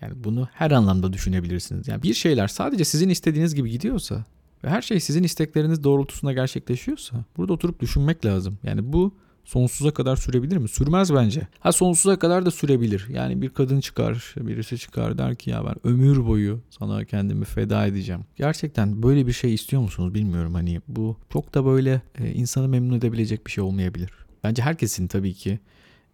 Yani 0.02 0.14
bunu 0.16 0.48
her 0.54 0.72
anlamda 0.72 1.14
düşünebilirsiniz. 1.14 1.88
Yani 1.88 2.04
bir 2.04 2.14
şeyler 2.14 2.48
sadece 2.48 2.86
sizin 2.86 3.10
istediğiniz 3.10 3.56
gibi 3.56 3.70
gidiyorsa 3.70 4.26
ve 4.64 4.70
her 4.70 4.82
şey 4.82 5.00
sizin 5.00 5.24
istekleriniz 5.24 5.84
doğrultusunda 5.84 6.34
gerçekleşiyorsa 6.34 7.16
burada 7.38 7.54
oturup 7.54 7.80
düşünmek 7.80 8.26
lazım. 8.26 8.58
Yani 8.64 8.94
bu 8.94 9.14
sonsuza 9.46 9.92
kadar 9.92 10.16
sürebilir 10.16 10.58
mi? 10.58 10.70
Sürmez 10.70 11.14
bence. 11.14 11.48
Ha 11.60 11.72
sonsuza 11.72 12.20
kadar 12.20 12.46
da 12.46 12.52
sürebilir. 12.52 13.08
Yani 13.10 13.42
bir 13.42 13.50
kadın 13.50 13.80
çıkar, 13.80 14.36
birisi 14.38 14.78
çıkar 14.78 15.18
der 15.18 15.36
ki 15.36 15.50
ya 15.50 15.66
ben 15.66 15.76
ömür 15.84 16.26
boyu 16.26 16.62
sana 16.70 17.06
kendimi 17.06 17.46
feda 17.46 17.86
edeceğim. 17.86 18.22
Gerçekten 18.36 19.04
böyle 19.04 19.28
bir 19.28 19.34
şey 19.34 19.54
istiyor 19.54 19.82
musunuz 19.82 20.14
bilmiyorum. 20.14 20.54
Hani 20.54 20.82
bu 20.88 21.18
çok 21.34 21.54
da 21.54 21.66
böyle 21.66 22.02
e, 22.20 22.32
insanı 22.32 22.68
memnun 22.68 22.98
edebilecek 22.98 23.48
bir 23.48 23.52
şey 23.52 23.64
olmayabilir. 23.64 24.10
Bence 24.44 24.62
herkesin 24.62 25.08
tabii 25.08 25.34
ki 25.34 25.60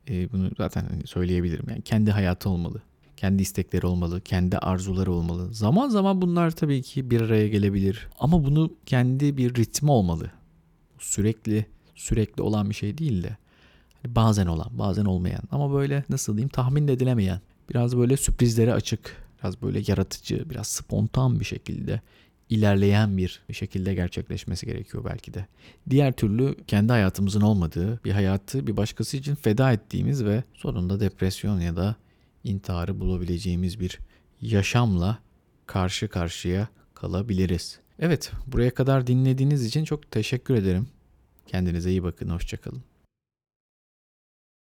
e, 0.09 0.31
bunu 0.31 0.49
zaten 0.57 0.85
hani 0.89 1.07
söyleyebilirim. 1.07 1.65
Yani 1.69 1.81
kendi 1.81 2.11
hayatı 2.11 2.49
olmalı. 2.49 2.81
Kendi 3.17 3.41
istekleri 3.41 3.85
olmalı, 3.85 4.21
kendi 4.21 4.57
arzuları 4.57 5.11
olmalı. 5.11 5.53
Zaman 5.53 5.89
zaman 5.89 6.21
bunlar 6.21 6.51
tabii 6.51 6.81
ki 6.81 7.11
bir 7.11 7.21
araya 7.21 7.47
gelebilir. 7.47 8.07
Ama 8.19 8.45
bunu 8.45 8.73
kendi 8.85 9.37
bir 9.37 9.55
ritmi 9.55 9.91
olmalı. 9.91 10.31
Sürekli 10.99 11.65
sürekli 11.95 12.41
olan 12.41 12.69
bir 12.69 12.75
şey 12.75 12.97
değil 12.97 13.23
de 13.23 13.37
hani 14.03 14.15
bazen 14.15 14.47
olan, 14.47 14.69
bazen 14.71 15.05
olmayan 15.05 15.41
ama 15.51 15.73
böyle 15.73 16.03
nasıl 16.09 16.33
diyeyim 16.33 16.49
tahmin 16.49 16.87
edilemeyen, 16.87 17.41
biraz 17.69 17.97
böyle 17.97 18.17
sürprizlere 18.17 18.73
açık, 18.73 19.17
biraz 19.39 19.61
böyle 19.61 19.83
yaratıcı, 19.87 20.49
biraz 20.49 20.67
spontan 20.67 21.39
bir 21.39 21.45
şekilde 21.45 22.01
ilerleyen 22.49 23.17
bir 23.17 23.41
şekilde 23.51 23.93
gerçekleşmesi 23.93 24.65
gerekiyor 24.65 25.05
belki 25.05 25.33
de. 25.33 25.45
Diğer 25.89 26.13
türlü 26.13 26.55
kendi 26.67 26.91
hayatımızın 26.91 27.41
olmadığı 27.41 28.03
bir 28.05 28.11
hayatı 28.11 28.67
bir 28.67 28.77
başkası 28.77 29.17
için 29.17 29.35
feda 29.35 29.71
ettiğimiz 29.71 30.25
ve 30.25 30.43
sonunda 30.53 30.99
depresyon 30.99 31.59
ya 31.59 31.75
da 31.75 31.95
intiharı 32.47 32.99
bulabileceğimiz 32.99 33.79
bir 33.79 33.99
yaşamla 34.41 35.19
karşı 35.65 36.07
karşıya 36.07 36.67
kalabiliriz. 36.93 37.79
Evet, 37.99 38.31
buraya 38.47 38.73
kadar 38.73 39.07
dinlediğiniz 39.07 39.65
için 39.65 39.83
çok 39.83 40.11
teşekkür 40.11 40.55
ederim. 40.55 40.87
Kendinize 41.47 41.89
iyi 41.89 42.03
bakın, 42.03 42.29
hoşçakalın. 42.29 42.83